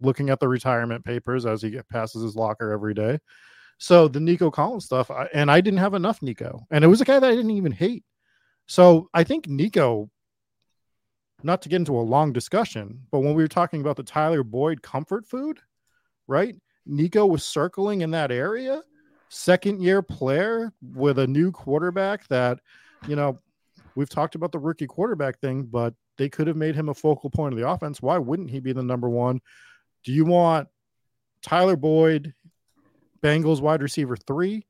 [0.00, 3.18] looking at the retirement papers as he passes his locker every day.
[3.78, 7.00] So the Nico Collins stuff, I, and I didn't have enough Nico, and it was
[7.00, 8.04] a guy that I didn't even hate.
[8.66, 10.08] So I think Nico,
[11.44, 14.42] not to get into a long discussion, but when we were talking about the Tyler
[14.42, 15.58] Boyd comfort food,
[16.26, 16.56] right?
[16.86, 18.82] Nico was circling in that area,
[19.28, 22.58] second year player with a new quarterback that,
[23.06, 23.38] you know,
[23.94, 27.30] we've talked about the rookie quarterback thing, but they could have made him a focal
[27.30, 28.02] point of the offense.
[28.02, 29.40] Why wouldn't he be the number one?
[30.04, 30.68] Do you want
[31.42, 32.34] Tyler Boyd,
[33.22, 34.66] Bengals wide receiver three,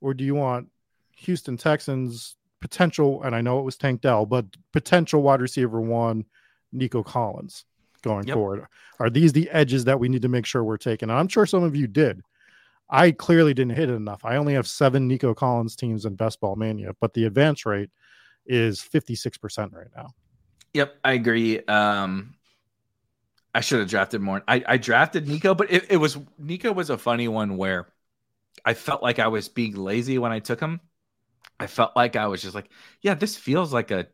[0.00, 0.68] or do you want
[1.16, 3.22] Houston Texans potential?
[3.22, 6.24] And I know it was Tank Dell, but potential wide receiver one,
[6.72, 7.64] Nico Collins
[8.02, 8.34] going Yep.
[8.34, 8.66] forward.
[8.98, 11.10] Are these the edges that we need to make sure we're taking?
[11.10, 12.22] And I'm sure some of you did.
[12.88, 14.24] I clearly didn't hit it enough.
[14.24, 17.90] I only have seven Nico Collins teams in Best Ball Mania, but the advance rate
[18.46, 20.10] is 56% right now.
[20.74, 21.60] Yep, I agree.
[21.60, 22.34] Um,
[23.54, 24.42] I should have drafted more.
[24.48, 27.88] I, I drafted Nico, but it, it was Nico was a funny one where
[28.64, 30.80] I felt like I was being lazy when I took him.
[31.58, 34.08] I felt like I was just like, yeah, this feels like a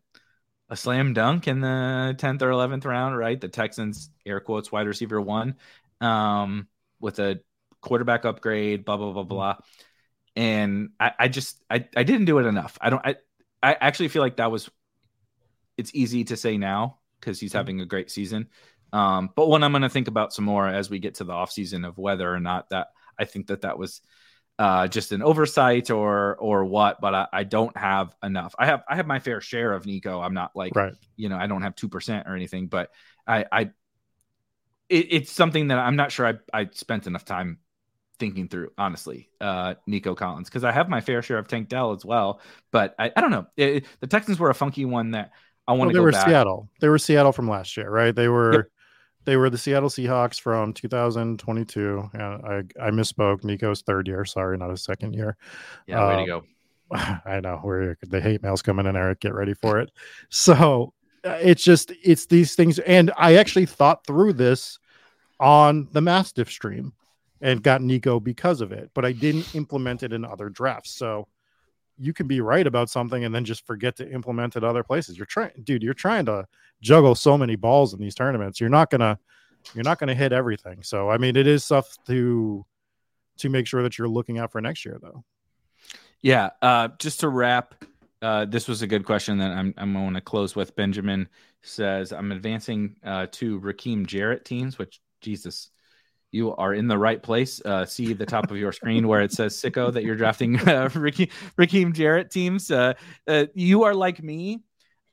[0.70, 3.40] a slam dunk in the 10th or 11th round, right?
[3.40, 5.56] The Texans air quotes wide receiver one
[6.00, 6.68] um
[7.00, 7.40] with a
[7.80, 9.56] quarterback upgrade, blah blah blah blah.
[10.36, 12.78] And I, I just I, I didn't do it enough.
[12.80, 13.16] I don't I
[13.62, 14.70] I actually feel like that was
[15.76, 18.48] it's easy to say now because he's having a great season.
[18.92, 21.32] Um, but when I'm going to think about some more as we get to the
[21.32, 24.00] offseason of whether or not that I think that that was
[24.58, 27.00] uh, just an oversight or or what.
[27.00, 28.54] But I, I don't have enough.
[28.58, 30.20] I have I have my fair share of Nico.
[30.20, 30.94] I'm not like Right.
[31.16, 32.90] you know I don't have two percent or anything, but
[33.26, 33.60] I I
[34.88, 37.58] it, it's something that I'm not sure I I spent enough time
[38.18, 41.92] thinking through honestly uh nico collins because i have my fair share of tank dell
[41.92, 42.40] as well
[42.72, 45.30] but i, I don't know It- it- the texans were a funky one that
[45.68, 46.68] i want Well, to they go were back Seattle.
[46.80, 48.12] They were Seattle from last year, right?
[48.12, 48.66] They were Yep.
[49.28, 52.10] They were the Seattle Seahawks from 2022.
[52.14, 53.44] And I I misspoke.
[53.44, 54.24] Nico's third year.
[54.24, 55.36] Sorry, not his second year.
[55.86, 56.44] yeah way to Um,
[56.90, 59.20] go I know where the hate mail's coming in, Erik.
[59.20, 59.90] Get ready for it.
[60.30, 64.78] So uh, it's just it's these things, and I actually thought through this
[65.38, 66.94] on the Mastiff stream
[67.42, 70.92] and got Nico because of it, but I didn't implement it in other drafts.
[70.92, 71.28] So
[71.98, 75.16] you can be right about something and then just forget to implement it other places.
[75.16, 75.82] You're trying, dude.
[75.82, 76.46] You're trying to
[76.80, 78.60] juggle so many balls in these tournaments.
[78.60, 79.18] You're not gonna
[79.74, 80.82] you're not gonna hit everything.
[80.82, 82.64] So I mean, it is stuff to
[83.38, 85.24] to make sure that you're looking out for next year, though.
[86.20, 86.50] Yeah.
[86.60, 87.84] Uh, just to wrap,
[88.20, 90.76] uh, this was a good question that I'm, I'm going to close with.
[90.76, 91.28] Benjamin
[91.62, 95.70] says, I'm advancing uh, to Rakim Jarrett teams, which, Jesus,
[96.30, 97.60] you are in the right place.
[97.64, 100.88] Uh, see the top of your screen where it says sicko that you're drafting uh,
[100.90, 102.70] Rakim, Rakim Jarrett teams.
[102.70, 102.94] Uh,
[103.26, 104.60] uh, you are like me.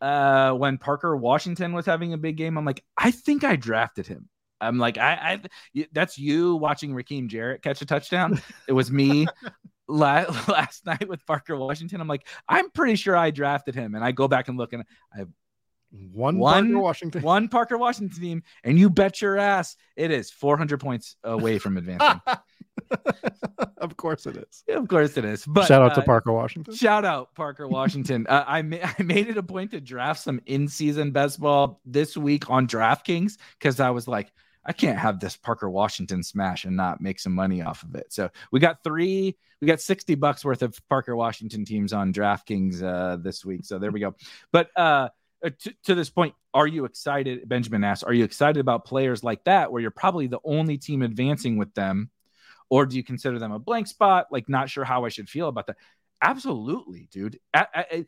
[0.01, 4.05] Uh, when Parker Washington was having a big game, I'm like, I think I drafted
[4.05, 4.29] him.
[4.61, 5.41] I'm like, I,
[5.73, 8.41] I that's you watching Rakim Jarrett catch a touchdown.
[8.67, 9.27] It was me
[9.87, 12.01] la- last night with Parker Washington.
[12.01, 14.83] I'm like, I'm pretty sure I drafted him, and I go back and look, and
[16.13, 17.21] One, One- Parker Washington.
[17.23, 21.77] one Parker Washington team, and you bet your ass it is 400 points away from
[21.77, 22.21] advancing.
[23.77, 24.63] of course it is.
[24.69, 25.45] of course it is.
[25.45, 26.73] But Shout out to uh, Parker Washington.
[26.75, 28.25] Shout out Parker Washington.
[28.27, 32.17] uh, I ma- I made it a point to draft some in-season best ball this
[32.17, 34.31] week on DraftKings because I was like,
[34.65, 38.11] I can't have this Parker Washington smash and not make some money off of it.
[38.11, 42.81] So we got three, we got 60 bucks worth of Parker Washington teams on DraftKings
[42.81, 43.63] uh, this week.
[43.63, 44.15] So there we go.
[44.51, 45.09] But uh,
[45.45, 47.47] Uh, to, to this point, are you excited?
[47.47, 51.03] Benjamin asks, are you excited about players like that where you're probably the only team
[51.03, 52.09] advancing with them?
[52.69, 54.27] Or do you consider them a blank spot?
[54.31, 55.77] Like, not sure how I should feel about that.
[56.21, 57.39] Absolutely, dude.
[57.53, 58.05] I, I,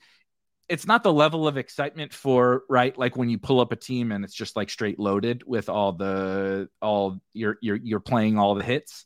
[0.67, 4.11] it's not the level of excitement for right like when you pull up a team
[4.11, 8.55] and it's just like straight loaded with all the all you're you're you're playing all
[8.55, 9.05] the hits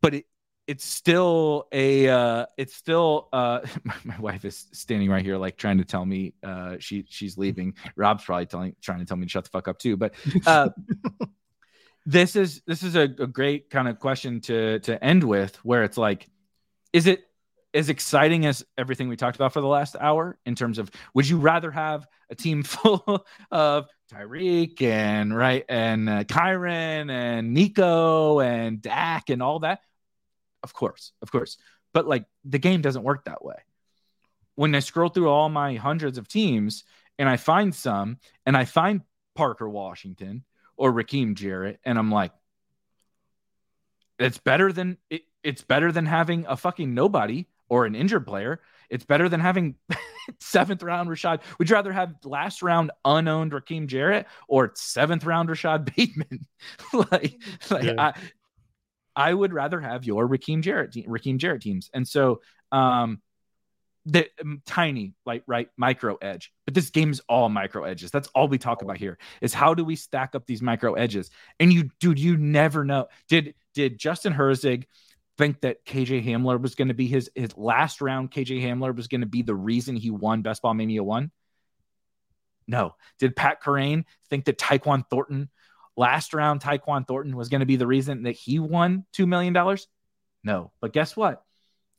[0.00, 0.24] but it
[0.68, 5.56] it's still a uh it's still uh my, my wife is standing right here like
[5.56, 7.74] trying to tell me uh she she's leaving.
[7.96, 10.14] Rob's probably telling trying to tell me to shut the fuck up too but
[10.46, 10.68] uh
[12.06, 15.82] this is this is a, a great kind of question to to end with where
[15.82, 16.28] it's like
[16.92, 17.24] is it
[17.74, 21.28] as exciting as everything we talked about for the last hour in terms of would
[21.28, 28.40] you rather have a team full of Tyreek and right and uh, Kyren and Nico
[28.40, 29.80] and Dak and all that
[30.62, 31.56] Of course, of course.
[31.92, 33.56] But like the game doesn't work that way.
[34.54, 36.84] When I scroll through all my hundreds of teams
[37.18, 39.02] and I find some and I find
[39.34, 40.44] Parker Washington
[40.76, 42.32] or Rakim Jarrett, and I'm like,
[44.18, 48.60] it's better than it, it's better than having a fucking nobody or an injured player.
[48.90, 49.76] It's better than having
[50.40, 51.40] seventh round Rashod.
[51.58, 56.46] Would you rather have last round unowned Rakim Jarrett or seventh round Rashod Bateman?
[56.92, 57.40] like,
[57.70, 57.94] like Yeah.
[57.98, 58.14] I,
[59.18, 61.90] I would rather have your Rakim Jarrett, Rakim Jarrett teams.
[61.92, 62.40] And so,
[62.70, 63.20] um,
[64.06, 66.52] the um, tiny, like right, micro edge.
[66.64, 68.12] But this game is all micro edges.
[68.12, 69.18] That's all we talk about here.
[69.40, 71.30] Is how do we stack up these micro edges?
[71.58, 73.08] And you, dude, you never know.
[73.28, 74.84] Did did Justin Herzig
[75.36, 78.30] think that KJ Hamler was going to be his his last round?
[78.30, 81.32] KJ Hamler was going to be the reason he won Best Ball Mania one.
[82.68, 82.94] No.
[83.18, 85.50] Did Pat Kerrane think that Tyquan Thornton
[85.98, 89.52] last round Tyquan Thornton was going to be the reason that he won two million
[89.52, 89.86] dollars?
[90.42, 90.72] No.
[90.80, 91.42] But guess what?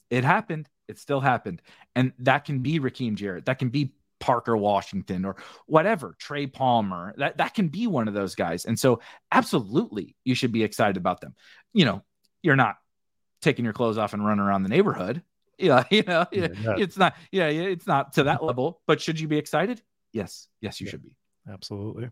[0.10, 0.68] It happened.
[0.88, 1.62] It still happened,
[1.96, 3.46] and that can be Rakim Jarrett.
[3.46, 5.36] That can be Parker Washington or
[5.68, 7.14] whatever, Trey Palmer.
[7.18, 8.66] That that can be one of those guys.
[8.66, 11.36] And so absolutely you should be excited about them.
[11.74, 12.04] You know,
[12.42, 12.78] you're not
[13.44, 15.22] taking your clothes off and running around the neighborhood.
[15.62, 16.76] Yeah, you know, Yeah, yeah.
[16.78, 19.82] it's not yeah, yeah, it's not to that level, but should you be excited?
[20.14, 20.48] Yes.
[20.62, 20.92] Yes, you Yeah.
[20.92, 21.18] should be.
[21.52, 22.10] Absolutely.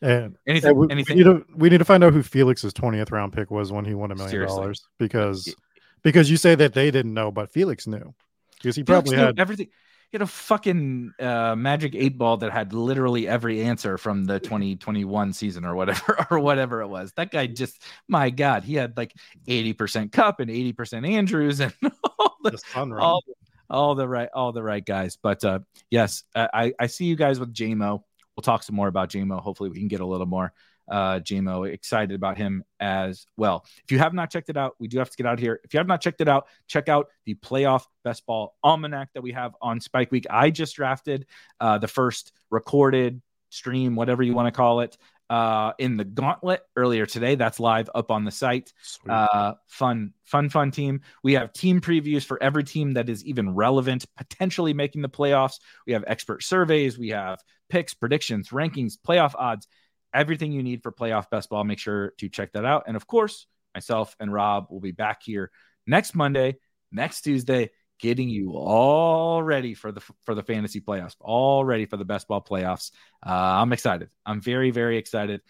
[0.00, 2.72] And Anything and we, we anything need to we need to find out who Felix's
[2.72, 5.54] twentieth round pick was when he won a million dollars because
[6.02, 8.14] because you say that they didn't know, but Felix knew
[8.56, 9.68] because he probably Felix knew had everything.
[10.10, 14.40] He had a fucking uh, magic eight ball that had literally every answer from the
[14.40, 17.12] 2021 season or whatever or whatever it was.
[17.16, 19.12] That guy just, my God, he had like
[19.46, 21.74] 80% Kupp and 80% Andrews and
[22.18, 22.56] all the, the
[23.02, 23.22] all,
[23.68, 25.18] all the right, all the right guys.
[25.22, 25.58] But uh,
[25.90, 28.02] yes, I, I- I see you guys with JMO.
[28.38, 29.40] We'll talk some more about JMO.
[29.40, 30.52] Hopefully, we can get a little more
[30.88, 33.66] uh, JMO excited about him as well.
[33.82, 35.60] If you have not checked it out, we do have to get out of here.
[35.64, 39.22] If you have not checked it out, check out the playoff best ball almanac that
[39.22, 40.24] we have on Spike Week.
[40.30, 41.26] I just drafted
[41.58, 44.96] uh, the first recorded stream, whatever you want to call it,
[45.30, 47.34] uh, in the gauntlet earlier today.
[47.34, 48.72] That's live up on the site
[49.08, 53.54] uh fun fun fun team we have team previews for every team that is even
[53.54, 59.34] relevant potentially making the playoffs we have expert surveys we have picks predictions rankings playoff
[59.36, 59.66] odds
[60.14, 62.84] everything you need for playoff best ball make sure to check that out.
[62.86, 65.50] And of course myself and rob will be back here
[65.86, 66.56] next monday
[66.90, 71.96] next tuesday getting you all ready for the for the fantasy playoffs all ready for
[71.96, 72.92] the best ball playoffs.
[73.26, 74.08] Uh, i'm excited.
[74.24, 75.40] I'm very very excited.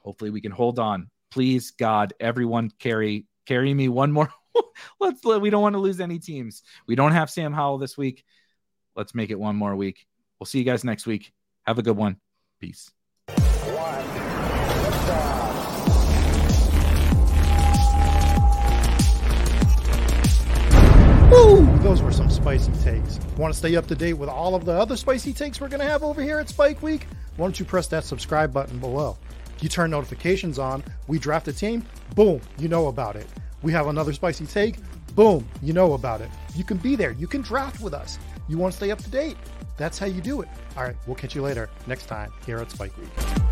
[0.00, 1.10] Hopefully we can hold on.
[1.30, 4.30] Please god everyone carry carry me one more.
[5.00, 5.22] Let's.
[5.24, 6.62] We don't want to lose any teams.
[6.86, 8.24] We don't have sam howell this week.
[8.94, 10.06] Let's make it one more week
[10.38, 11.32] we'll see you guys next week
[11.66, 12.16] have a good one
[12.60, 12.90] peace.
[21.30, 21.66] Woo!
[21.78, 23.18] Those were some spicy takes.
[23.36, 25.80] Want to stay up to date with all of the other spicy takes we're going
[25.80, 27.06] to have over here at Spike Week?
[27.36, 29.18] Why don't you press that subscribe button below?
[29.60, 31.84] You turn notifications on, we draft a team,
[32.14, 33.26] boom, you know about it.
[33.62, 34.78] We have another spicy take,
[35.14, 36.30] boom, you know about it.
[36.54, 38.18] You can be there, you can draft with us.
[38.48, 39.36] You want to stay up to date?
[39.76, 40.48] That's how you do it.
[40.76, 43.45] All right, we'll catch you later next time here at Spike Week.